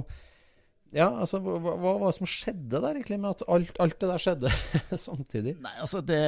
[0.96, 4.22] Ja, altså, hva, var det som skjedde der, egentlig, med at alt, alt det der
[4.22, 4.52] skjedde
[5.08, 5.54] samtidig?
[5.60, 6.20] Nei, altså det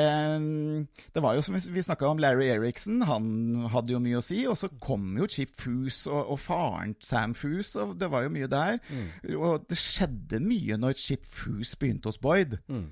[1.15, 3.01] Det var jo som vi, snakka om Larry Eriksen.
[3.09, 4.43] Han hadde jo mye å si.
[4.51, 8.35] Og så kom jo Chip Foose og, og faren Sam Foose, og det var jo
[8.37, 8.81] mye der.
[9.39, 12.59] Og det skjedde mye når Chip Foose begynte hos Boyd.
[12.69, 12.89] Mm.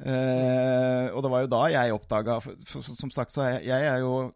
[0.00, 4.30] Eh, og det var jo da jeg oppdaga Som sagt, så jeg, jeg er jo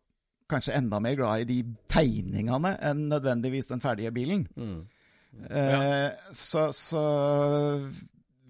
[0.51, 1.57] kanskje enda mer glad i de
[1.91, 4.45] tegningene enn nødvendigvis den ferdige bilen.
[4.55, 4.85] Mm.
[5.51, 7.03] Eh, så, så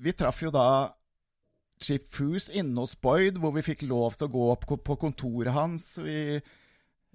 [0.01, 0.69] vi traff jo da
[1.83, 5.53] Chip Foose inne hos Boyd, hvor vi fikk lov til å gå opp på kontoret
[5.57, 5.97] hans.
[6.01, 6.37] Vi,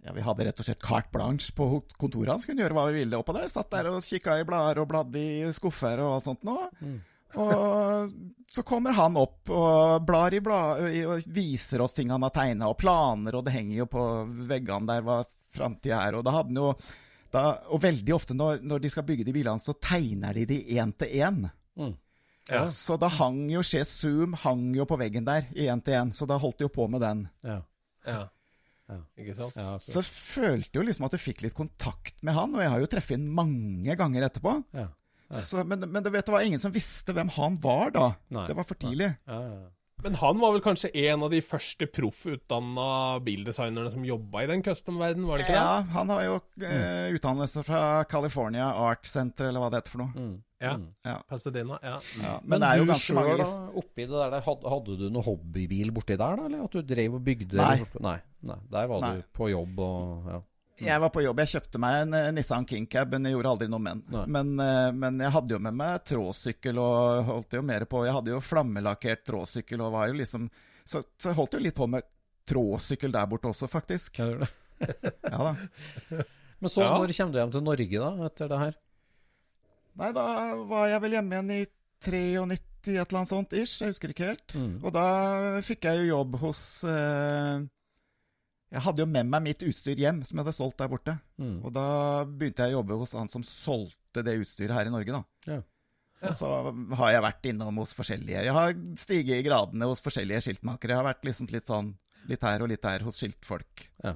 [0.05, 2.45] ja, vi hadde rett og slett carte blanche på kontoret hans.
[2.49, 3.49] Kunne gjøre hva vi ville oppå der.
[3.53, 6.57] Satt der og kikka i blader og bladde i skuffer og alt sånt nå.
[7.41, 8.11] Og
[8.51, 12.67] så kommer han opp og blar i blader og viser oss ting han har tegna,
[12.67, 14.07] og planer, og det henger jo på
[14.49, 15.21] veggene der hva
[15.55, 16.19] framtida er.
[16.19, 16.73] Og da hadde han jo
[17.31, 20.59] da, Og veldig ofte når, når de skal bygge de bilene, så tegner de de
[20.77, 21.41] én til én.
[21.79, 21.95] Mm.
[22.51, 22.65] Ja.
[22.67, 26.11] Så da hang jo Skje Zoom hang jo på veggen der i én til én,
[26.15, 27.25] så da holdt de jo på med den.
[27.47, 27.59] Ja.
[28.07, 28.21] Ja.
[28.91, 28.97] Ja.
[29.21, 29.55] Ikke sant?
[29.55, 32.71] Ja, Så jeg følte jo liksom at du fikk litt kontakt med han, og jeg
[32.73, 34.57] har jo truffet ham mange ganger etterpå.
[34.75, 34.89] ja.
[35.31, 38.07] Så, men, men det, vet, det var ingen som visste hvem han var da.
[38.35, 38.41] Nei.
[38.49, 39.13] Det var for tidlig.
[39.31, 39.69] ja, ja.
[40.03, 42.85] Men han var vel kanskje en av de første proffutdanna
[43.25, 45.65] bildesignerne som jobba i den custom-verdenen, var det ikke det?
[45.65, 50.05] Ja, han har jo eh, utdannelse fra California Art Center, eller hva det heter for
[50.05, 50.13] noe.
[50.15, 50.39] Mm.
[50.61, 50.75] Ja.
[51.05, 51.15] Ja.
[51.29, 51.79] Pasadena.
[51.81, 51.95] Ja.
[51.97, 52.25] Mm.
[52.25, 53.47] Ja, men, det er jo du ganske mange da,
[53.81, 56.45] oppi det der, hadde, hadde du noe hobbybil borti der, da?
[56.45, 57.57] Eller at du drev og bygde?
[57.57, 57.73] Nei.
[57.79, 58.17] eller nei,
[58.51, 58.59] nei.
[58.75, 59.13] Der var Nei.
[59.17, 60.41] du på jobb og ja.
[60.81, 63.67] Jeg var på jobb, jeg kjøpte meg en eh, Nissan Kingcab, men jeg gjorde aldri
[63.71, 64.31] noe med den.
[64.33, 68.15] Men, eh, men jeg hadde jo med meg tråsykkel og holdt jo mer på Jeg
[68.17, 70.47] hadde jo flammelakkert tråsykkel og var jo liksom
[70.85, 72.07] Så, så holdt jo litt på med
[72.49, 74.17] tråsykkel der borte også, faktisk.
[74.19, 74.39] Ja
[75.37, 75.51] da.
[76.61, 76.95] Men så, Ja.
[76.97, 78.73] når kommer du hjem til Norge, da, etter det her?
[80.01, 80.25] Nei, da
[80.69, 81.61] var jeg vel hjemme igjen i
[82.01, 83.75] 93, et eller annet sånt ish.
[83.81, 84.55] Jeg husker ikke helt.
[84.57, 84.75] Mm.
[84.81, 85.05] Og da
[85.65, 87.61] fikk jeg jo jobb hos eh,
[88.71, 91.17] Jeg hadde jo med meg mitt utstyr hjem, som jeg hadde solgt der borte.
[91.41, 91.57] Mm.
[91.67, 91.85] Og da
[92.23, 95.23] begynte jeg å jobbe hos han som solgte det utstyret her i Norge, da.
[95.51, 95.59] Ja.
[96.21, 96.47] Og så
[96.99, 100.93] har jeg vært innom hos forskjellige Jeg har stiget i gradene hos forskjellige skiltmakere.
[100.93, 101.95] Jeg har vært liksom litt sånn
[102.29, 103.87] litt her og litt der hos skiltfolk.
[104.05, 104.13] Ja.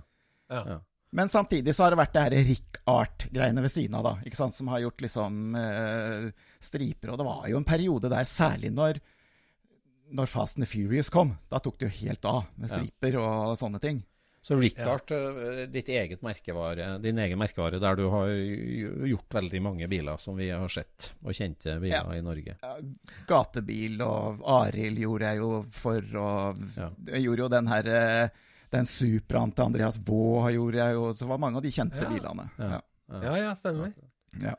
[0.53, 0.61] Ja.
[0.75, 0.77] Ja.
[1.15, 4.13] Men samtidig så har det vært det her Rick Art-greiene ved siden av, da.
[4.27, 4.53] Ikke sant?
[4.57, 6.25] Som har gjort liksom øh,
[6.61, 7.13] striper.
[7.13, 8.99] Og det var jo en periode der, særlig når,
[10.13, 11.33] når Fast and the Furious kom.
[11.49, 12.75] Da tok det jo helt av med Ja.
[12.77, 14.03] striper og sånne ting.
[14.45, 15.65] Så Richard, ja.
[15.73, 18.29] ditt eget merkevare, din egen merkevare, der du har
[19.09, 22.53] gjort veldig mange biler som vi har sett, og kjente biler i Norge.
[22.61, 22.75] Ja,
[23.25, 26.91] Gatebil og Arild gjorde jeg jo for, og Ja.
[27.09, 28.29] jeg gjorde jo den her eh,
[28.75, 32.09] Den Supraen til Andreas Vaa gjorde jeg jo, så var mange av de kjente Ja.
[32.09, 32.49] bilene.
[32.59, 32.69] Ja.
[32.75, 33.21] Ja.
[33.23, 33.93] Ja, ja, stemmer.
[34.41, 34.53] Ja.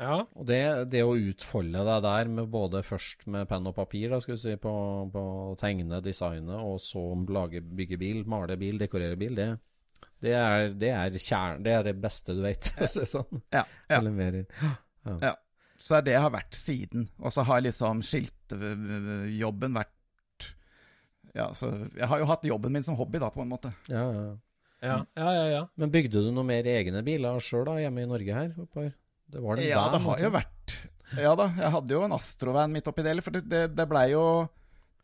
[0.00, 0.16] Ja.
[0.34, 4.18] Og det, det å utfolde deg der med både først med penn og papir, da,
[4.22, 4.72] skal vi si, på,
[5.12, 9.48] på å tegne, designe, og så lage, bygge bil, male bil, dekorere bil, det,
[10.24, 12.72] det, er, det, er kjern, det er det beste du vet.
[12.82, 13.44] å si sånn.
[13.54, 14.00] Ja, ja.
[14.00, 14.44] Eller
[15.04, 15.18] Ja.
[15.20, 15.34] Ja.
[15.84, 17.08] Så er det jeg har vært siden.
[17.20, 20.46] Og så har liksom skiltjobben vært
[21.34, 23.74] Ja, så jeg har jo hatt jobben min som hobby, da, på en måte.
[23.92, 24.26] Ja, ja.
[24.84, 25.44] Ja, ja, ja.
[25.48, 25.62] ja.
[25.80, 28.50] Men bygde du noe mer egne biler sjøl hjemme i Norge her?
[28.60, 28.92] Oppover?
[29.34, 30.74] Det var den Ja, der, det har jo vært
[31.18, 33.22] Ja da, jeg hadde jo en Astrovan midt oppi det hele.
[33.26, 34.24] For det, det, det blei jo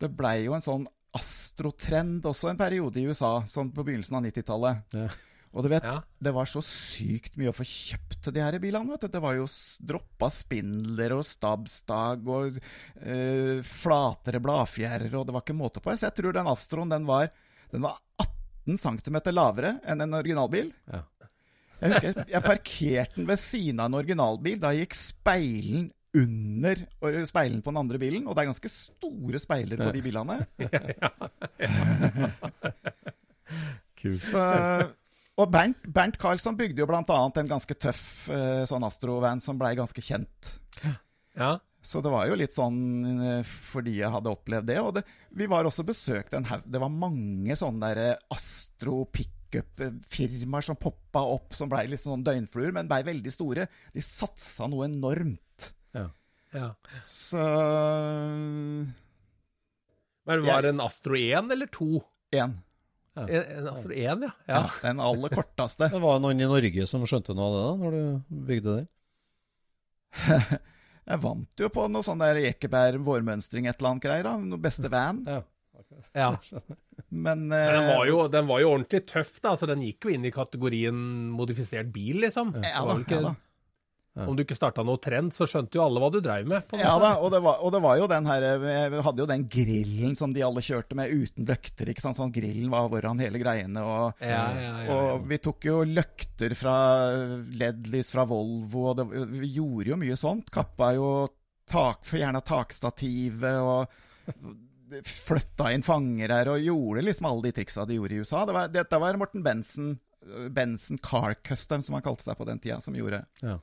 [0.01, 0.87] ble jo en sånn
[1.19, 4.95] astrotrend også en periode i USA, sånn på begynnelsen av 90-tallet.
[4.97, 5.09] Ja.
[5.51, 5.97] Og du vet, Ja.
[6.23, 8.87] det var så sykt mye å få kjøpt de her bilene.
[8.95, 9.09] vet du.
[9.11, 9.49] Det var jo
[9.83, 12.61] droppa spindler og stabstag og
[13.03, 15.91] eh, flatere bladfjærer, og det var ikke måte på.
[15.99, 17.33] Så jeg tror den Astroen den var,
[17.75, 20.71] den var 18 cm lavere enn en originalbil.
[20.87, 21.03] Ja.
[21.81, 24.61] Jeg husker jeg, jeg parkerte den ved siden av en originalbil.
[24.63, 26.83] Da gikk speilen under
[27.29, 30.41] speilen på den andre bilen, og det er ganske store speiler på de bilene.
[34.01, 34.43] Så,
[35.37, 39.75] og Bernt, Bernt Karlsson bygde jo annet en ganske tøff eh, sånn Astro-van som blei
[39.79, 40.55] ganske kjent.
[41.39, 41.59] ja.
[41.81, 42.81] Så det var jo litt sånn
[43.25, 44.79] eh, fordi jeg hadde opplevd det.
[44.85, 45.05] Og det,
[45.37, 49.07] vi var også besøkt en haug Det var mange sånne der eh, Astro
[49.51, 53.67] pickup-firmaer som poppa opp, som blei litt sånn døgnfluer, men blei veldig store.
[53.95, 55.73] De satsa noe enormt.
[55.97, 56.07] ja.
[56.55, 56.71] ja.
[57.05, 57.43] Så
[60.31, 62.03] Men var det en Astro 1 eller 2?
[62.31, 62.53] én.
[63.19, 64.15] En, en Astro 1, ja.
[64.23, 64.31] Ja.
[64.47, 64.65] ja.
[64.85, 65.89] Den aller korteste.
[65.93, 68.91] det var noen i Norge som skjønte noe av det da, når du bygde den?
[71.11, 74.29] Jeg vant jo på noe sånn der Ekeberg vårmønstring, et eller annet greier.
[74.29, 75.25] da, Noe beste van.
[75.27, 75.41] Ja.
[76.15, 76.31] Ja.
[77.11, 79.55] Men, Men den eh, var, jo, den var jo ordentlig tøff, da.
[79.55, 80.99] Altså, den gikk jo inn i kategorien
[81.35, 82.53] modifisert bil, liksom.
[82.61, 83.37] Ja, da, ikke, ja da.
[84.27, 86.65] Om du ikke starta noe trend, så skjønte jo alle hva du dreiv med.
[86.69, 88.47] på Ja da, og det, var, og det var jo den her
[88.91, 91.93] Vi hadde jo den grillen som de alle kjørte med uten løkter.
[91.93, 92.19] ikke sant?
[92.19, 93.85] Sånn Grillen var foran hele greiene.
[93.87, 94.97] Og, Ja, ja, ja, ja.
[95.15, 96.75] og vi tok jo løkter fra
[97.63, 99.07] LED-lys fra Volvo, og det,
[99.39, 100.51] vi gjorde jo mye sånt.
[100.53, 101.13] Kappa jo
[101.71, 104.35] tak, fjerna takstativet og
[105.07, 108.45] flytta inn fanger her og gjorde liksom alle de triksa de gjorde i USA.
[108.49, 109.93] Det var, dette var Morten Benson,
[110.51, 113.25] Benson Car Custom, som han kalte seg på den tida, som gjorde.
[113.45, 113.59] Ja.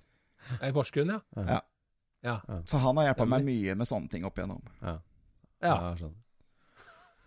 [0.63, 1.43] I Porsgrunn, ja.
[1.47, 1.61] Ja.
[2.25, 2.39] Ja.
[2.65, 4.63] Så han har hjulpet meg mye med sånne ting opp igjennom.
[4.81, 4.97] Ja.
[5.63, 5.75] ja.
[5.99, 6.23] skjønner.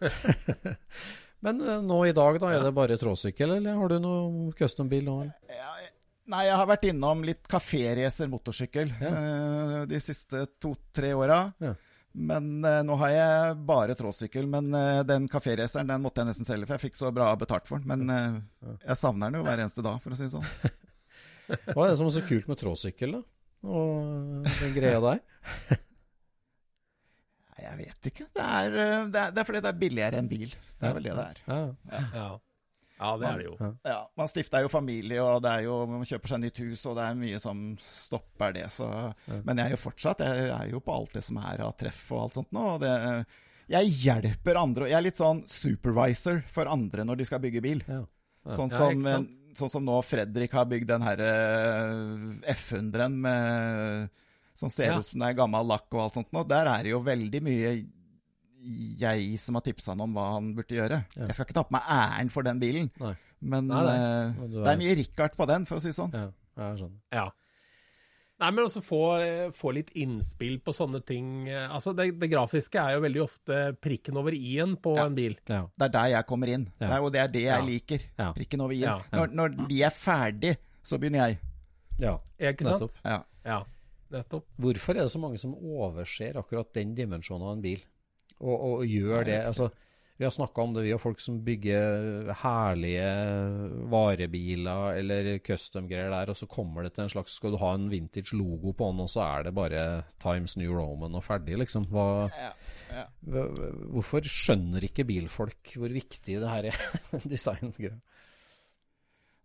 [1.44, 5.06] Men eh, nå i dag, da, er det bare tråsykkel, eller har du noe custom-bil
[5.06, 5.16] nå?
[5.48, 5.70] Ja,
[6.32, 11.42] nei, jeg har vært innom litt kaféracer motorsykkel eh, de siste to-tre åra.
[11.62, 11.74] Ja.
[12.12, 14.48] Men eh, nå har jeg bare tråsykkel.
[14.50, 17.70] Men eh, den kaféraceren den måtte jeg nesten selge, for jeg fikk så bra betalt
[17.70, 17.90] for den.
[17.90, 20.48] Men eh, jeg savner den jo hver eneste dag, for å si det sånn.
[21.74, 23.22] Hva er det som er så kult med tråsykkel, da?
[23.70, 25.22] Og den greia der?
[27.50, 28.28] Nei, jeg vet ikke.
[28.36, 30.54] Det er, eh, det, er, det er fordi det er billigere enn bil.
[30.54, 31.42] Det er vel det det er.
[31.50, 31.58] Ja.
[32.14, 32.30] ja.
[33.00, 33.54] Ja, det er det jo.
[33.88, 36.98] Ja, Man stifter jo familie, og det er jo, man kjøper seg nytt hus, og
[36.98, 38.66] det er mye som stopper det.
[38.74, 38.88] Så.
[39.46, 42.02] Men jeg er jo fortsatt Jeg er jo på alt det som er av treff
[42.12, 42.66] og alt sånt nå.
[42.74, 42.92] Og det,
[43.70, 44.88] jeg hjelper andre.
[44.90, 47.80] Jeg er litt sånn supervisor for andre når de skal bygge bil.
[47.88, 48.02] Ja.
[48.56, 51.30] Sånn, som, ikke sånn som nå Fredrik har bygd den herre
[52.54, 54.10] F100-en med
[54.60, 54.98] som ser Ja.
[54.98, 56.32] ut som det er gammel lakk og alt sånt.
[56.32, 56.42] nå.
[56.48, 57.70] Der er det jo veldig mye
[59.00, 61.02] jeg som har tipsa han om hva han burde gjøre.
[61.16, 61.26] Ja.
[61.26, 63.14] Jeg skal ikke ta på meg æren for den bilen, Nei.
[63.40, 63.96] men Nei, nei.
[63.96, 64.32] Er...
[64.52, 66.12] Det er- mye Richard på den, for å si det sånn.
[66.12, 66.30] Ja,
[66.60, 66.98] jeg skjønner.
[67.12, 67.28] Ja.
[68.40, 68.98] Nei, men også få,
[69.52, 71.48] få litt innspill på sånne ting.
[71.52, 75.04] Altså, det, det grafiske er jo veldig ofte prikken over i-en på Ja.
[75.10, 75.34] en bil.
[75.46, 75.66] Ja.
[75.76, 76.64] Det er der jeg kommer inn.
[76.80, 76.86] Ja.
[76.86, 77.66] Det er, og det er det jeg Ja.
[77.66, 78.06] liker.
[78.38, 79.04] Prikken over i-en.
[79.12, 79.18] Ja.
[79.18, 81.38] Når, når de er ferdig, så begynner jeg.
[82.00, 82.16] ja.
[82.40, 82.80] Ikke sant?
[82.80, 82.96] Nettopp.
[83.04, 83.18] Ja.
[83.44, 83.58] Ja,
[84.10, 84.46] nettopp.
[84.58, 87.80] Hvorfor er det så mange som overser akkurat den dimensjonen av en bil,
[88.38, 89.40] og, og gjør det?
[89.50, 89.70] Altså,
[90.20, 93.04] Vi har snakka om det, vi har folk som bygger herlige
[93.88, 97.86] varebiler eller custom-greier der, og så kommer det til en slags Skal du ha en
[97.88, 101.86] vintage logo på den, og så er det bare Times New Roman og ferdig, liksom.
[101.88, 102.52] Hva, Ja,
[102.92, 103.06] ja.
[103.94, 106.80] hvorfor skjønner ikke bilfolk hvor viktig det her er,
[107.32, 107.96] designgreier?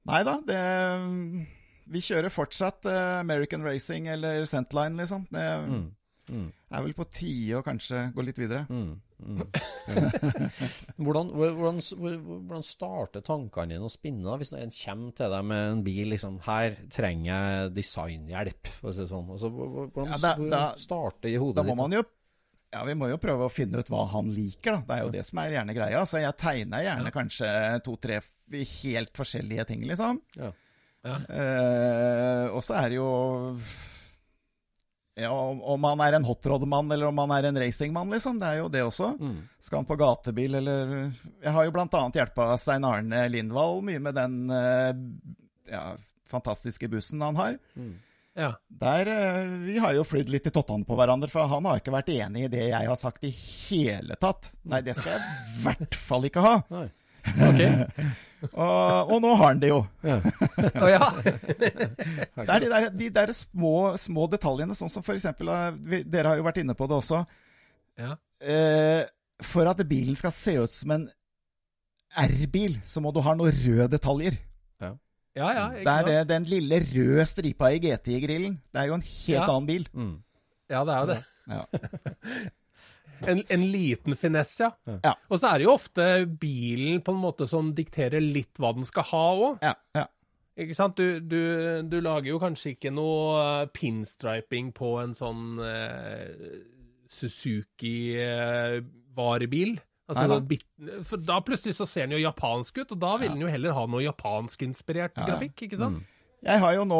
[0.05, 0.61] Nei da, det
[1.87, 5.27] Vi kjører fortsatt eh, American Racing eller Centline, liksom.
[5.31, 5.85] Det Mm.
[6.25, 6.47] Mm.
[6.73, 8.63] er vel på tide å kanskje gå litt videre.
[8.69, 9.41] Mm, mm.
[11.05, 11.79] hvordan, hvordan,
[12.25, 16.11] hvordan, starter tankene dine å spinne da, hvis en kommer til deg med en bil
[16.15, 19.29] liksom, Her trenger jeg designhjelp, for å si det sånn.
[19.37, 21.81] Altså, hvordan Ja, da- hvordan da- starter i hodet Da må ditt?
[21.83, 22.03] man jo
[22.73, 24.81] ja, Vi må jo prøve å finne ut hva han liker, da.
[24.83, 26.01] Det er jo det som er gjerne greia.
[26.03, 27.47] Så jeg tegner gjerne kanskje
[27.85, 28.17] to-tre
[28.51, 30.19] helt forskjellige ting, liksom.
[30.35, 30.49] Ja.
[31.05, 31.15] Ja.
[31.29, 33.07] Eh, og så er det jo
[35.15, 38.39] ja, om om han er en hotrod-mann eller om han er en racingmann, liksom.
[38.39, 39.13] Det er jo det også.
[39.15, 39.37] Mm.
[39.63, 40.95] Skal han på gatebil, eller
[41.43, 44.91] Jeg har jo annet hjelpa Stein Arne Lindvall mye med den eh,
[45.71, 45.85] ja,
[46.27, 47.55] fantastiske bussen han har.
[47.79, 47.93] Mm.
[48.35, 48.51] Ja.
[48.67, 51.95] Der, eh, Vi har jo flydd litt i tottene på hverandre, for han har ikke
[51.95, 54.51] vært enig i det jeg har sagt i hele tatt.
[54.67, 56.57] Nei, det skal jeg i hvert fall ikke ha.
[56.75, 56.89] Nei.
[57.25, 57.61] Ok.
[58.53, 59.79] Og, og nå har han det jo.
[60.05, 60.19] Ja.
[60.85, 61.05] Å ja.
[61.25, 66.29] Det er de der, de der små, små detaljene, sånn som for eksempel eh, Dere
[66.33, 67.23] har jo vært inne på det også.
[67.97, 68.11] Ja.
[68.45, 69.01] Eh,
[69.41, 71.07] for at bilen skal se ut som en
[72.21, 74.37] R-bil, så må du ha noen røde detaljer.
[75.35, 78.53] Ja, ja, Det ikke er det, den lille røde stripa i GT-grillen.
[78.71, 79.47] Det er jo en helt Ja.
[79.49, 79.87] annen bil.
[79.91, 80.13] Mm.
[80.71, 81.17] Ja, det er jo det.
[81.49, 81.65] Ja.
[83.31, 84.97] En, en liten finesse, ja.
[85.03, 85.13] Ja.
[85.29, 86.05] Og så er det jo ofte
[86.41, 89.57] bilen på en måte som dikterer litt hva den skal ha òg.
[89.65, 90.05] Ja, ja.
[90.55, 90.95] Ikke sant?
[90.95, 91.39] Du, du,
[91.91, 96.31] du lager jo kanskje ikke noe eh, pinstriping på en sånn eh,
[98.25, 99.79] Suzuki-varebil.
[100.07, 100.39] altså, Neida.
[100.47, 103.47] bit- for da plutselig så ser den jo japansk ut, og da vil den jo
[103.51, 105.27] heller ha noe japanskinspirert Ja, ja.
[105.33, 106.05] grafikk, ikke sant?
[106.45, 106.99] Jeg har jo nå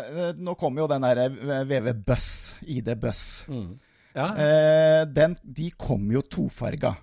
[0.00, 1.28] eh, Nå kommer jo den derre
[1.68, 3.44] VV Buss, ID Buss.
[3.48, 3.78] Mm.
[4.18, 6.96] Ja, Eh, den, de kommer jo tofarga.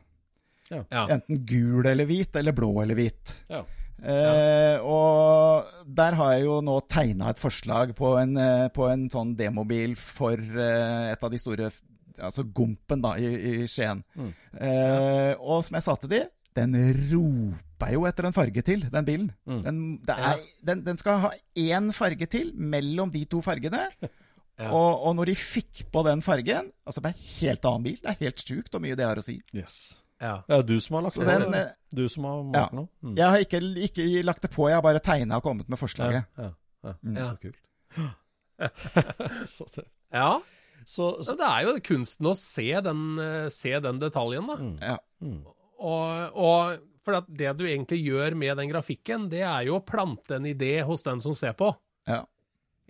[0.69, 1.07] ja.
[1.13, 3.35] Enten gul eller hvit, eller blå eller hvit.
[3.51, 3.63] Ja.
[4.05, 9.07] Eh, og der har jeg jo nå tegna et forslag på en, eh, på en
[9.09, 11.71] sånn demobil for eh, et av de store
[12.15, 13.99] Altså Gompen, da, i, i Skien.
[14.15, 14.29] Mm.
[14.63, 16.21] Eh, og som jeg sa til de,
[16.55, 16.75] den
[17.11, 19.25] roper jo etter en farge til, den bilen.
[19.43, 19.57] Mm.
[19.65, 23.81] Den, det er, den, den skal ha én farge til mellom de to fargene.
[24.57, 24.69] Ja.
[24.71, 27.97] Og, og når de fikk på den fargen Altså, det er en helt annen bil.
[27.99, 29.35] Det er helt sjukt hvor mye det har å si.
[29.51, 29.75] Yes.
[30.23, 30.37] ja.
[30.47, 31.59] Det er du som har lagt det den, på.
[31.59, 32.45] eh, Du som har ja.
[32.53, 32.87] malt noe.
[33.03, 33.15] Mm.
[33.19, 36.23] Jeg har ikke, ikke lagt det på, jeg har bare tegna og kommet med forslaget.
[36.39, 36.51] Ja,
[36.85, 37.15] ja, Mm.
[37.17, 37.57] Så kult.
[39.45, 40.41] så, det- ja.
[40.85, 44.55] så, Så så det er jo kunsten å se den, eh, se den detaljen, da.
[44.61, 44.75] mm.
[44.81, 44.97] Ja.
[45.25, 45.39] Mm.
[45.79, 50.37] Og, og for det du egentlig gjør med den grafikken, det er jo å plante
[50.37, 51.73] en idé hos den som ser på.
[52.07, 52.21] Ja.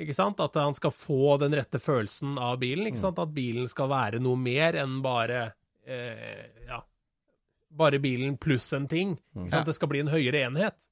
[0.01, 0.41] Ikke sant?
[0.43, 2.89] At han skal få den rette følelsen av bilen.
[2.89, 3.21] Ikke sant?
[3.21, 5.45] At bilen skal være noe mer enn bare
[5.87, 6.81] eh, ja,
[7.75, 9.15] bare bilen pluss en ting.
[9.35, 9.61] Ikke sant?
[9.61, 9.69] Ja.
[9.69, 10.87] Det skal bli en høyere enhet.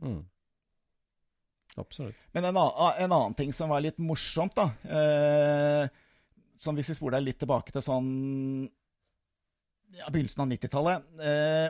[0.00, 0.22] Mm.
[1.76, 2.16] Absolutt.
[2.32, 5.88] Men en annen, en annen ting som var litt morsomt, da eh,
[6.62, 8.06] Som hvis vi spoler litt tilbake til sånn
[9.96, 11.66] ja, begynnelsen av 90-tallet eh,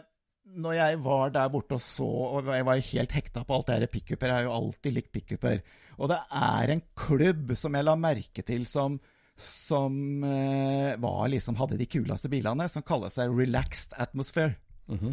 [0.47, 3.79] Når jeg var der borte og så Og jeg var helt hekta på alt det
[3.81, 4.31] her pickuper.
[4.31, 5.61] Jeg har jo alltid likt pickuper.
[5.99, 9.01] Og det er en klubb som jeg la merke til som
[9.37, 14.55] som eh, var liksom hadde de kuleste bilene, som kaller seg Relaxed Atmosphere.
[14.87, 15.13] Mhm.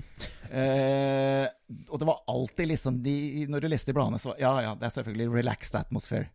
[0.53, 1.47] Eh,
[1.89, 4.85] og det var alltid liksom de, Når du leste i bladene, så Ja, ja, det
[4.85, 6.29] er selvfølgelig relaxed atmosphere.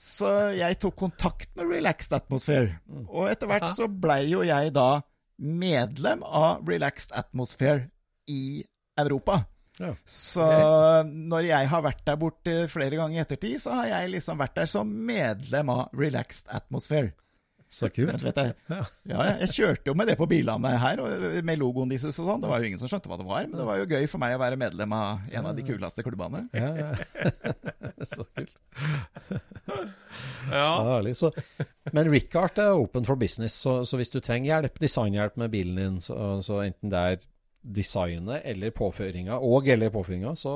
[0.00, 2.80] Så jeg tok kontakt med Relaxed Atmosphere.
[3.08, 5.02] Og etter hvert så blei jo jeg da
[5.38, 7.90] medlem av Relaxed Atmosphere
[8.30, 8.42] i
[9.00, 9.42] Europa.
[9.80, 9.94] Ja.
[10.04, 10.44] Så
[11.08, 14.58] når jeg har vært der borte flere ganger i ettertid, så har jeg liksom vært
[14.60, 17.14] der som medlem av Relaxed Atmosphere.
[17.70, 18.18] Så kult.
[18.24, 18.54] vet jeg.
[18.66, 18.86] Ja,
[19.38, 22.42] jeg, kjørte jo med det på bilene her, og med logoen deres og sånn.
[22.42, 24.22] Det var jo ingen som skjønte hva det var, men det var jo gøy for
[24.22, 26.42] meg å være medlem av en av de kuleste klubbene.
[26.50, 26.90] Ja, ja.
[28.10, 28.56] så kult.
[29.70, 29.78] Ja.
[30.50, 31.14] Ja.
[31.14, 31.30] Så,
[31.94, 35.78] men Rickard er open for business, så, så hvis du trenger hjelp, designhjelp med bilen
[35.78, 37.28] din, så, så enten det er
[37.60, 40.52] designet eller påføringa, og eller påføringa, så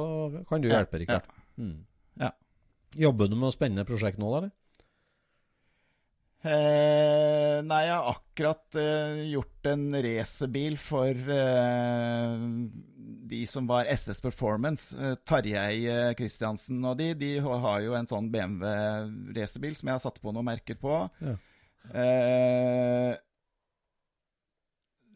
[0.48, 1.28] kan du hjelpe, Rikard.
[1.60, 1.84] Mm.
[2.20, 2.30] Ja.
[2.96, 4.42] Jobber du med noe spennende prosjekt nå, da?
[4.42, 4.54] eller?
[6.44, 12.42] Eh, nei, jeg har akkurat eh, gjort en racerbil for eh,
[13.32, 14.92] de som var SS Performance.
[14.92, 17.14] Eh, Tarjei eh, Kristiansen og de.
[17.16, 18.68] De har jo en sånn BMW
[19.38, 21.00] racerbil som jeg har satt på noen merker på.
[21.24, 21.38] Ja.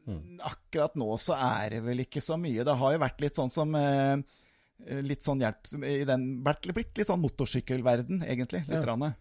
[0.08, 2.64] Eh, Akkurat nå så er det vel ikke så mye.
[2.64, 4.16] Det har jo vært litt sånn som eh,
[5.02, 8.62] Litt sånn hjelp i den vært Blitt litt sånn motorsykkelverden, egentlig.
[8.68, 8.76] Litt.
[8.78, 8.82] Ja.
[8.86, 9.14] Spennende.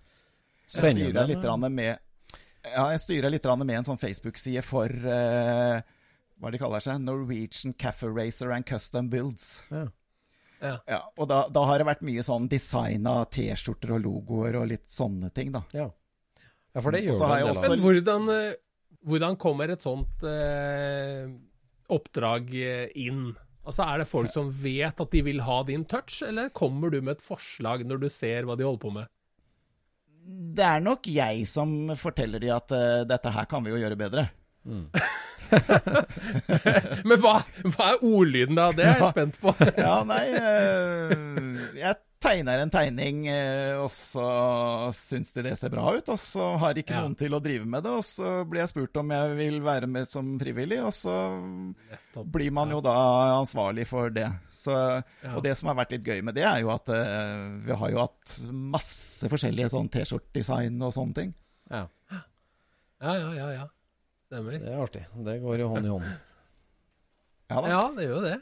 [0.67, 1.93] Jeg styrer litt rande med
[2.67, 5.81] Ja, jeg styrer litt med en sånn Facebook-side for eh,
[6.37, 6.99] Hva de kaller seg?
[7.01, 9.63] Norwegian Cafe Racer and Custom Builds.
[9.71, 9.87] Ja.
[10.61, 10.75] Ja.
[10.89, 14.69] Ja, og da, da har det vært mye sånn design av T-skjorter og logoer og
[14.71, 15.61] litt sånne ting, da.
[15.75, 15.85] Ja.
[16.73, 17.73] ja, for det gjør så det har en del også- av.
[17.75, 18.55] Men hvordan, eh,
[19.05, 21.27] hvordan kommer et sånt eh,
[21.93, 23.35] oppdrag eh, inn?
[23.67, 27.01] Altså, Er det folk som vet at de vil ha din touch, eller kommer du
[27.01, 29.11] med et forslag når du ser hva de holder på med?
[30.27, 33.99] Det er nok jeg som forteller de at uh, dette her kan vi jo gjøre
[33.99, 34.25] bedre.
[37.07, 37.37] Men hva,
[37.71, 38.65] hva er ordlyden da?
[38.75, 39.53] Det er jeg spent på.
[39.79, 44.23] Ja, nei uh, Jeg tegner en tegning, eh, og så
[44.95, 46.07] syns de det ser bra ut.
[46.09, 47.01] Og så har ikke Ja.
[47.05, 49.87] noen til å drive med det, og så blir jeg spurt om jeg vil være
[49.87, 51.15] med som frivillig, og så
[52.25, 52.95] blir man jo da
[53.39, 54.27] ansvarlig for det.
[54.51, 54.73] Så,
[55.23, 55.35] Ja.
[55.35, 57.89] Og det som har vært litt gøy med det, er jo at uh, vi har
[57.91, 61.33] jo hatt masse forskjellige sånn T-skjortedesign og sånne ting.
[61.69, 61.87] Ja,
[62.99, 63.49] Ja, ja, ja.
[63.53, 63.65] ja.
[64.27, 64.57] Stemmer.
[64.59, 65.05] det er artig.
[65.23, 66.03] Det går jo hånd i hånd.
[67.49, 67.67] Ja da.
[67.69, 68.41] Ja, det gjør jo det.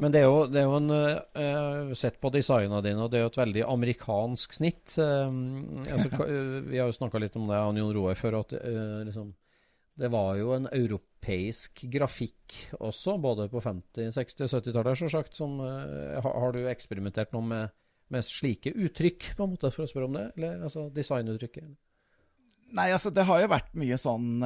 [0.00, 3.20] Men det er jo, det er jo en uh, Sett på designene dine, og det
[3.20, 4.94] er jo et veldig amerikansk snitt.
[4.96, 5.28] Uh,
[5.92, 9.02] altså, eh, vi har jo snakka litt om det, han Jon Roar, før, at uh,
[9.04, 9.34] liksom,
[10.00, 15.36] det var jo en europeisk grafikk også, både på 50-, 60- og 70-tallet, sjølsagt.
[15.36, 17.76] Som, har, du eksperimentert noe med,
[18.14, 20.30] med slike uttrykk, på en måte, for å spørre om det?
[20.38, 21.68] Eller altså designuttrykket?
[22.78, 24.40] Nei, altså det har jo vært mye sånn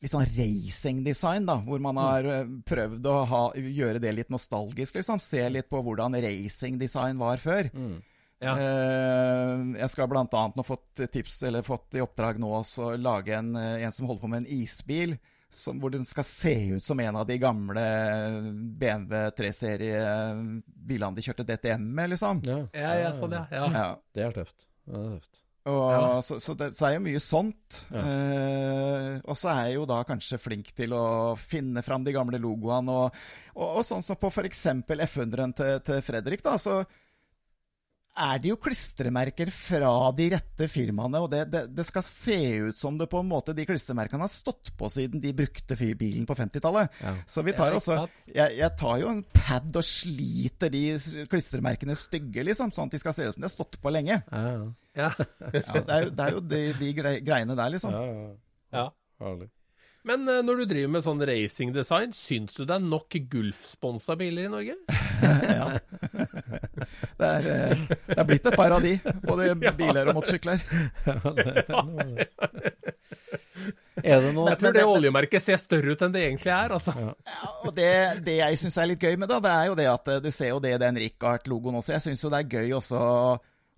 [0.00, 1.58] Litt sånn racingdesign, da.
[1.60, 5.20] Hvor man har eh, prøvd å ha, gjøre det litt nostalgisk, liksom.
[5.20, 7.68] Se litt på hvordan racingdesign var før.
[8.40, 8.54] Ja.
[8.56, 12.96] Eh, jeg skal blant annet nå fått tips, eller fått i oppdrag nå også å
[12.96, 15.18] lage en, eh, en som holder på med en isbil.
[15.50, 17.82] Som, hvor den skal se ut som en av de gamle
[18.78, 22.40] BMW 3-serie-bilene de kjørte DTM med, liksom.
[22.46, 23.46] Ja, Ja, ja, sånn, ja.
[23.50, 23.64] ja.
[23.74, 23.88] Ja.
[24.14, 24.68] Det er tøft.
[24.86, 25.42] Det er tøft.
[25.68, 27.82] Og, så, så, det, så er jo mye sånt.
[27.92, 28.00] Ja.
[28.00, 32.40] Eh, og så er jeg jo da kanskje flink til å finne fram de gamle
[32.40, 32.94] logoene.
[32.94, 33.20] Og,
[33.54, 34.64] og, og sånn som på f.eks.
[34.88, 36.80] F100-en til, til Fredrik, da, så
[38.20, 41.22] er det jo klistremerker fra de rette firmaene.
[41.24, 44.32] Og det, det, det skal se ut som det på en måte de klistremerkene har
[44.32, 47.00] stått på siden de brukte bilen på 50-tallet.
[47.02, 47.14] Ja.
[47.30, 50.84] Så vi tar også jeg, jeg tar jo en pad og sliter de
[51.30, 54.20] klistremerkene stygge, liksom, sånn at de skal se ut som de har stått på lenge.
[54.30, 54.42] Ja,
[54.96, 55.12] ja.
[55.52, 57.94] det er jo, det er jo de, de greiene der, liksom.
[57.94, 58.28] ja, ja.
[58.76, 58.90] ja.
[59.20, 59.50] Herlig.
[60.08, 64.48] Men eh, når du driver med sånn racingdesign, syns du det er nok Gulf-sponsa biler
[64.48, 64.78] i Norge?
[65.20, 65.66] Ja.
[67.20, 70.62] Det er, eh, det er blitt et par av de, både biler og motorsykler.
[74.00, 76.94] Er det noe Jeg tror det oljemerket ser større ut enn det egentlig er, altså.
[76.96, 77.12] Ja,
[77.66, 77.90] og det,
[78.26, 80.30] det jeg syns er litt gøy med det, det er jo det at eh, du
[80.32, 81.92] ser jo det i den Richard-logoen også.
[81.96, 83.02] Jeg syns jo det er gøy også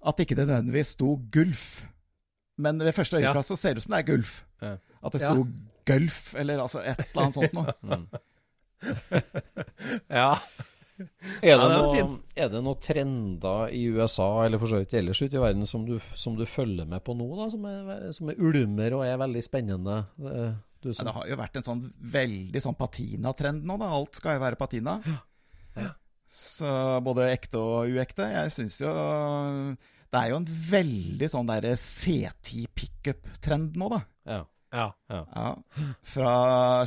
[0.03, 1.67] at ikke det nødvendigvis sto Gulf.
[2.63, 4.33] Men ved første øyekast så ser det ut som det er Gulf.
[4.63, 5.35] At det Ja.
[5.87, 7.73] Gulf, eller altså et eller annet sånt noe.
[10.11, 10.35] Ja.
[11.43, 14.95] Er det, Ja, det noe, er det noen trender i USA, eller for så vidt
[14.99, 18.11] ellers ute i verden, som du, som du følger med på nå, da, som er,
[18.17, 19.99] som er ulmer og er veldig spennende?
[20.83, 21.05] Du, som...
[21.05, 21.83] Ja, det har jo vært en sånn
[22.15, 23.93] veldig sånn patina-trend nå, da.
[23.95, 24.97] Alt skal jo være patina.
[26.33, 26.69] Så
[27.05, 28.25] både ekte og uekte.
[28.33, 34.01] Jeg syns jo Det er jo en veldig sånn derre C10 pickup-trend nå, da.
[34.29, 34.41] ja,
[34.73, 34.87] ja.
[35.13, 35.21] ja.
[35.37, 35.51] Ja.
[36.15, 36.33] Fra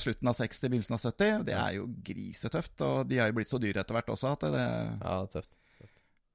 [0.01, 1.43] slutten av 60 til begynnelsen av 70.
[1.47, 2.81] Det er jo grisetøft.
[2.87, 5.51] Og de har jo blitt så dyre etter hvert også at det ja tøft.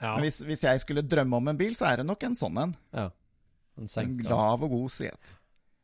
[0.01, 0.15] ja.
[0.15, 2.63] Men hvis, hvis jeg skulle drømme om en bil, så er det nok en sånn
[2.65, 2.75] en.
[2.97, 3.09] Ja.
[3.77, 4.29] En En senka.
[4.31, 5.35] lav og god set.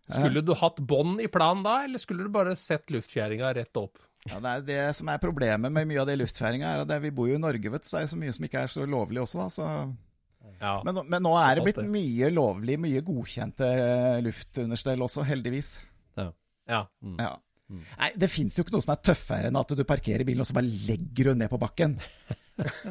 [0.07, 3.99] Skulle du hatt bånd i planen da, eller skulle du bare sett luftfjæringa rett opp?
[4.27, 7.11] Ja, Det er det som er problemet med mye av det luftfjæringa, er at vi
[7.15, 8.87] bor jo i Norge, vet du, så er det så mye som ikke er så
[8.87, 9.49] lovlig også, da.
[9.51, 9.67] Så.
[10.61, 10.77] Ja.
[10.87, 15.75] Men, men nå er det blitt mye lovlig, mye godkjente eh, luftunderstell også, heldigvis.
[16.71, 16.87] ja.
[17.21, 17.35] Ja.
[17.67, 20.47] Nei, det fins jo ikke noe som er tøffere enn at du parkerer bilen og
[20.47, 21.97] så bare legger du ned på bakken.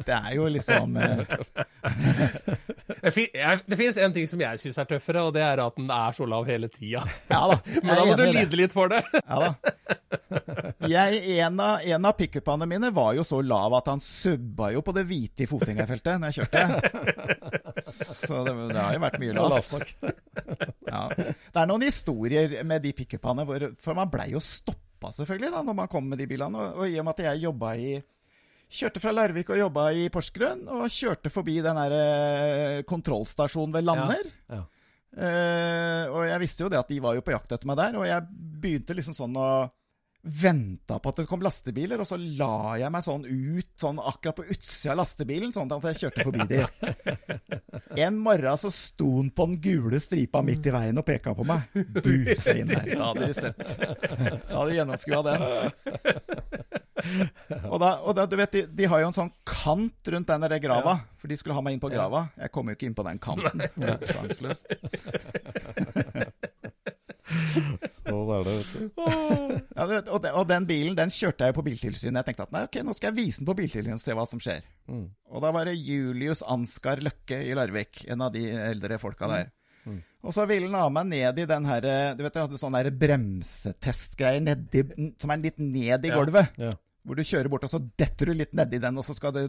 [0.06, 1.22] Det er jo liksom eh,
[3.02, 5.62] Det, fin jeg, det finnes en ting som jeg syns er tøffere, og det er
[5.64, 7.02] at den er så lav hele tida.
[7.32, 7.58] Ja da.
[7.82, 9.02] Men da må du lide litt for det.
[9.18, 9.50] Ja da.
[10.86, 14.82] Jeg, en av, en av pickupene mine var jo så lav at han subba jo
[14.86, 17.82] på det hvite i fotgjengerfeltet når jeg kjørte.
[17.82, 19.94] Så det, det har jo vært mye lavt.
[20.86, 21.02] Ja.
[21.10, 23.46] Det er noen historier med de pickupene
[23.82, 26.54] For man blei jo stoppa, selvfølgelig, da når man kom med de bilene.
[26.60, 27.96] Og, og i og med at jeg jobba i
[28.66, 33.86] Kjørte fra Larvik og jobba i Porsgrunn, og kjørte forbi den der eh, kontrollstasjonen ved
[33.86, 34.30] Lander.
[34.50, 34.62] Ja.
[35.16, 37.98] Eh, og jeg visste jo det at de var jo på jakt etter meg der,
[38.00, 38.26] og jeg
[38.60, 39.50] begynte liksom sånn å
[40.26, 44.40] venta på at det kom lastebiler, og så la jeg meg sånn ut, sånn akkurat
[44.40, 46.64] på utsida av lastebilen, sånn at jeg kjørte forbi de.
[48.06, 51.46] En morgen så sto han på den gule stripa midt i veien og peka på
[51.48, 51.70] meg.
[52.02, 52.90] Du skal inn her.
[52.90, 53.62] Da hadde de sett.
[53.62, 55.46] Da hadde de gjennomskua den.
[57.72, 60.46] Og da, og da, du vet, de, de har jo en sånn kant rundt den
[60.46, 62.26] der grava, for de skulle ha meg inn på grava.
[62.38, 63.66] Jeg kom jo ikke inn på den kanten.
[64.10, 64.66] Sjanseløst.
[67.26, 68.82] Sånn er det, vet du.
[69.76, 72.20] Ja, du vet, og, de, og den bilen den kjørte jeg jo på Biltilsynet.
[72.20, 74.26] Jeg tenkte at nei, ok, nå skal jeg vise den på Biltilsynet og se hva
[74.30, 74.62] som skjer.
[74.88, 75.04] Mm.
[75.34, 79.50] Og da var det Julius Ansgar Løkke i Larvik, en av de eldre folka der.
[79.86, 80.00] Mm.
[80.26, 81.84] Og så ville han ha meg ned i den her
[82.18, 84.42] Du vet, jeg hadde sånn bremsetestgreier
[85.22, 86.16] som er litt ned i Ja.
[86.18, 86.58] gulvet.
[86.58, 86.72] Ja.
[87.06, 89.44] Hvor du kjører bort, og så detter du litt nedi den, og så skal det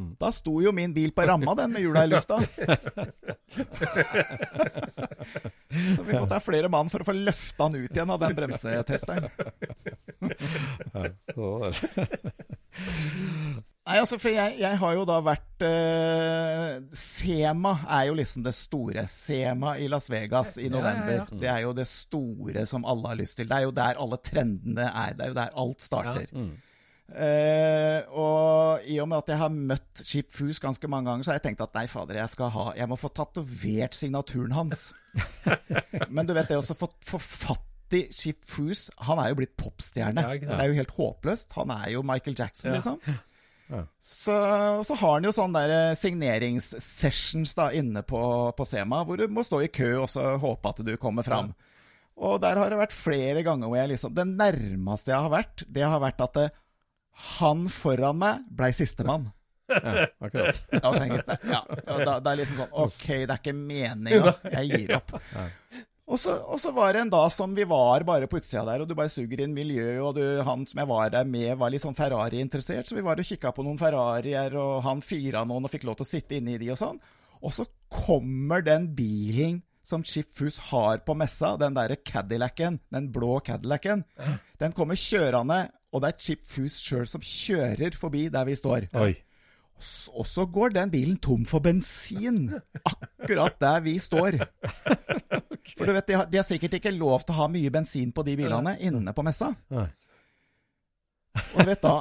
[0.00, 0.14] Mm.
[0.20, 2.38] Da sto jo min bil på ramma, den, med hjula i lufta.
[5.96, 8.36] så vi måtte ha flere mann for å få løfta den ut igjen av den
[8.38, 9.28] bremsetesteren.
[13.88, 18.52] Nei, altså, for jeg, jeg har jo da vært eh, Sema er jo liksom det
[18.54, 19.06] store.
[19.10, 21.14] Sema i Las Vegas i Ja, ja, november.
[21.16, 21.38] ja.
[21.42, 23.48] Det er jo det store som alle har lyst til.
[23.50, 25.14] Det er jo der alle trendene er.
[25.16, 26.26] Det er jo der alt starter.
[26.36, 26.52] Mm.
[27.10, 31.32] Eh, og i og med at jeg har møtt Chip Foose ganske mange ganger, så
[31.32, 34.92] har jeg tenkt at nei, fader, jeg skal ha Jeg må få tatovert signaturen hans.
[36.14, 37.66] Men du vet det også, for, få fatt
[38.14, 40.22] Chip Foose Han er jo blitt popstjerne.
[40.22, 41.56] Ja, det er jo helt håpløst.
[41.58, 42.76] Han er jo Michael Jackson, Ja.
[42.78, 43.00] liksom.
[43.70, 43.84] Ja.
[44.02, 44.34] Så,
[44.86, 48.20] så har han jo sånne der eh, signeringssessions da inne på,
[48.56, 51.52] på Sema, hvor du må stå i kø og så håpe at du kommer fram.
[52.20, 55.62] Og der har det vært flere ganger hvor jeg liksom Det nærmeste jeg har vært,
[55.70, 56.48] det har vært at det,
[57.38, 59.30] han foran meg blei sistemann.
[59.70, 60.58] Ja, akkurat.
[60.82, 64.32] Da tenker jeg, ja, da, da er liksom sånn OK, det er ikke meninga.
[64.56, 65.14] Jeg gir opp.
[66.10, 68.82] Og så, og så var det en dag som vi var bare på utsida der,
[68.82, 71.70] og du bare suger inn miljøet, og du, han som jeg var der med, var
[71.70, 75.68] litt sånn Ferrari-interessert, så vi var og kikka på noen Ferrarier, og han fira noen
[75.68, 76.98] og fikk lov til å sitte inne i de og sånn.
[77.40, 83.08] Og så kommer den bilen som Chip Foose har på messa, den derre Cadillacen, den
[83.14, 84.02] blå Cadillacen,
[84.60, 85.62] den kommer kjørende,
[85.94, 88.90] og det er Chip Foose sjøl som kjører forbi der vi står.
[88.98, 89.12] Oi.
[90.14, 92.48] Og så går den bilen tom for bensin
[92.84, 94.38] akkurat der vi står.
[95.76, 98.10] For du vet, de har, de har sikkert ikke lov til å ha mye bensin
[98.16, 99.52] på de bilene inne på messa.
[99.70, 99.86] Nei.
[101.54, 101.92] Og du vet da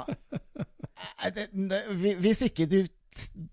[1.94, 2.80] hvi- Hvis ikke du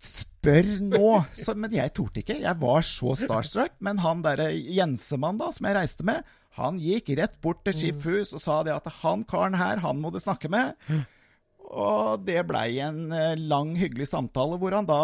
[0.01, 2.39] spør nå så, Men jeg torde ikke.
[2.41, 3.75] Jeg var så starstruck.
[3.81, 6.25] Men han derre Jensemann da, som jeg reiste med,
[6.57, 10.11] han gikk rett bort til Skipshus og sa det at han karen her, han må
[10.15, 10.75] du snakke med.
[11.67, 15.01] Og det blei en eh, lang, hyggelig samtale hvor han da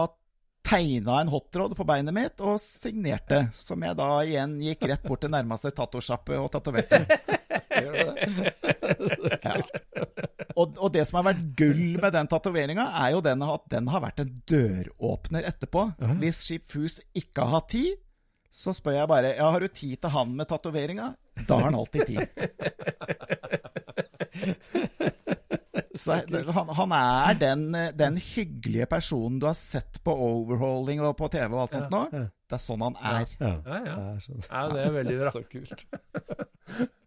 [0.63, 3.49] tegna en hotrod på beinet mitt og signerte.
[3.57, 7.03] Som jeg da igjen gikk rett bort til nærmeste tatosjappe og tatoverte.
[9.43, 9.57] Ja.
[10.53, 13.89] Og, og det som har vært gull med den tatoveringa, er jo den at den
[13.91, 15.87] har vært en døråpner etterpå.
[16.21, 17.97] Hvis Skipfus ikke har hatt tid,
[18.53, 21.07] så spør jeg bare ja, har du tid til han med tatoveringa.
[21.49, 22.23] Da har han alltid tid.
[25.95, 27.65] Så det- han, han er den,
[27.99, 32.03] den hyggelige personen du har sett på overhauling og på TV og alt sånt nå.
[32.13, 33.27] Det er sånn han er.
[33.41, 33.51] Ja.
[33.67, 33.97] Ja, ja.
[33.97, 34.43] Det er sånn.
[34.49, 35.31] Ja, det er veldig bra.
[35.37, 35.87] Så kult.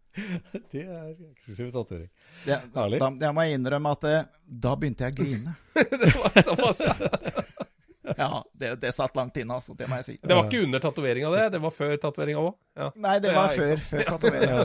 [0.72, 2.08] Det er eksklusiv tatovering.
[2.46, 3.00] Det, Herlig.
[3.02, 5.56] da, jeg må innrømme at eh, da begynte jeg å grine.
[6.06, 6.80] Det var såpass.
[8.16, 9.74] Ja, det, det satt langt inne, altså.
[9.76, 10.16] Det må jeg si.
[10.22, 11.46] Det var ikke under tatoveringa, det.
[11.58, 12.54] Det var før tatoveringa òg.
[12.80, 12.88] Ja.
[13.02, 14.64] Nei, det var Ja, før, før tatoveringa.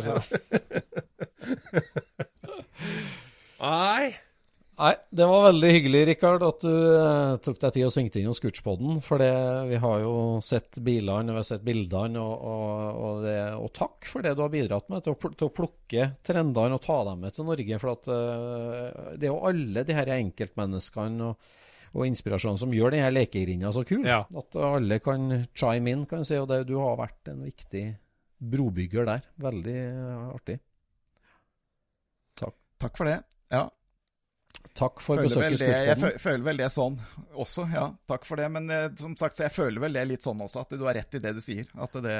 [3.60, 4.10] Nei.
[4.80, 8.30] Nei, det var veldig hyggelig, Rikard, at du eh, tok deg tid og svingte inn
[8.30, 9.02] hos Scootspoden.
[9.04, 9.28] For det,
[9.68, 10.12] vi har jo
[10.44, 14.32] sett bilene, og vi har sett bildene, og, og, og, det, og takk for det
[14.38, 17.36] du har bidratt med til å, pl- til å plukke trendene og ta dem med
[17.36, 17.80] til Norge.
[17.82, 21.50] For at eh, det er jo alle de her enkeltmenneskene og,
[21.90, 24.06] og inspirasjonen som gjør denne lekegrinda så kul.
[24.08, 24.22] Ja.
[24.32, 26.38] At alle kan chime in, kan du si.
[26.40, 27.84] Og det, du har vært en viktig
[28.40, 29.28] brobygger der.
[29.44, 29.76] Veldig
[30.38, 30.56] artig.
[32.40, 32.56] artig.
[32.80, 33.18] Takk for det.
[33.50, 33.68] Ja,
[34.76, 36.94] Takk for føler besøket i jeg føler vel det sånn
[37.34, 37.86] også, ja.
[38.08, 38.46] Takk for det.
[38.54, 40.94] Men eh, som sagt, så jeg føler vel det litt sånn også, at du har
[40.96, 41.66] rett i det du sier.
[41.80, 42.14] At det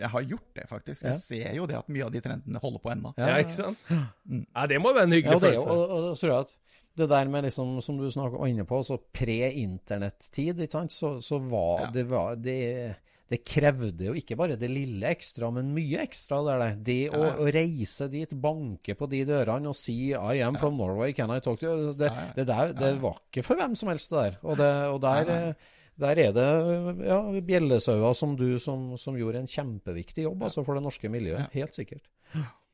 [0.00, 1.04] Jeg har gjort det, faktisk.
[1.04, 1.18] Jeg Ja.
[1.18, 3.12] ser jo det at mye av de trendene holder på ennå.
[3.20, 3.84] Ja, ikke sant?
[3.90, 5.76] Ja, det må være en hyggelig ja, det, følelse.
[5.76, 6.56] og, og, så tror jeg at
[7.00, 11.12] det der med liksom, som du snakket var inne på, så pre-internett-tid, ikke sant, så,
[11.22, 11.90] så var Ja.
[11.94, 12.96] det var det,
[13.30, 16.62] det krevde jo ikke bare det lille ekstra, men mye ekstra der.
[16.74, 17.34] Det, det å, Ja, ja.
[17.38, 21.38] å reise dit, banke på de dørene og si 'I am from Norway, can I
[21.38, 22.32] talk to you?' Det, Ja, ja.
[22.34, 24.38] det der det var ikke for hvem som helst, det der.
[24.42, 25.54] Og, det, og der,
[26.00, 30.74] der er det ja, bjellesauer som du som, som gjorde en kjempeviktig jobb altså, for
[30.74, 31.52] det norske miljøet.
[31.54, 32.02] Helt sikkert.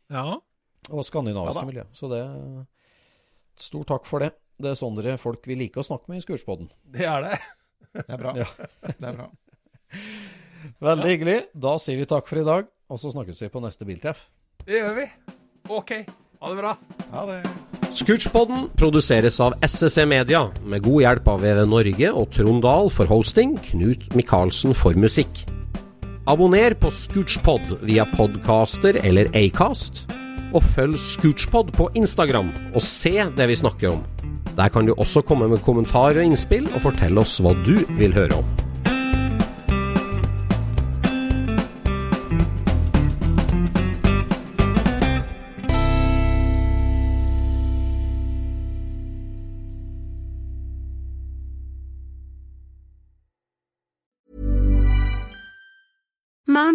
[0.09, 0.39] Ja.
[0.89, 1.85] Og skandinaviske Ja miljø.
[1.93, 2.23] Så det
[3.57, 4.33] Stor takk for det.
[4.61, 6.69] Det er sånne folk vi liker å snakke med i Skurspodden.
[6.85, 7.39] Det er det.
[7.97, 8.35] Det er bra.
[8.37, 8.49] Ja.
[8.85, 9.31] Det er bra.
[10.83, 11.39] Veldig hyggelig.
[11.55, 14.27] Da sier vi takk for i dag, og så snakkes vi på neste biltreff.
[14.67, 15.09] Det gjør vi.
[15.73, 15.93] OK.
[16.41, 16.77] Ha det bra.
[17.13, 17.41] Ha det.
[17.97, 23.09] Scootchpoden produseres av SSC Media, med god hjelp av VV Norge og Trond Dahl for
[23.09, 25.47] hosting, Knut Micaelsen for musikk.
[26.29, 30.05] Abonner på Scootchpod via podcaster eller Acast,
[30.53, 34.05] og følg Scootchpod på Instagram og se det vi snakker om.
[34.57, 38.15] Der kan du også komme med kommentarer og innspill, og fortelle oss hva du vil
[38.17, 38.66] høre om.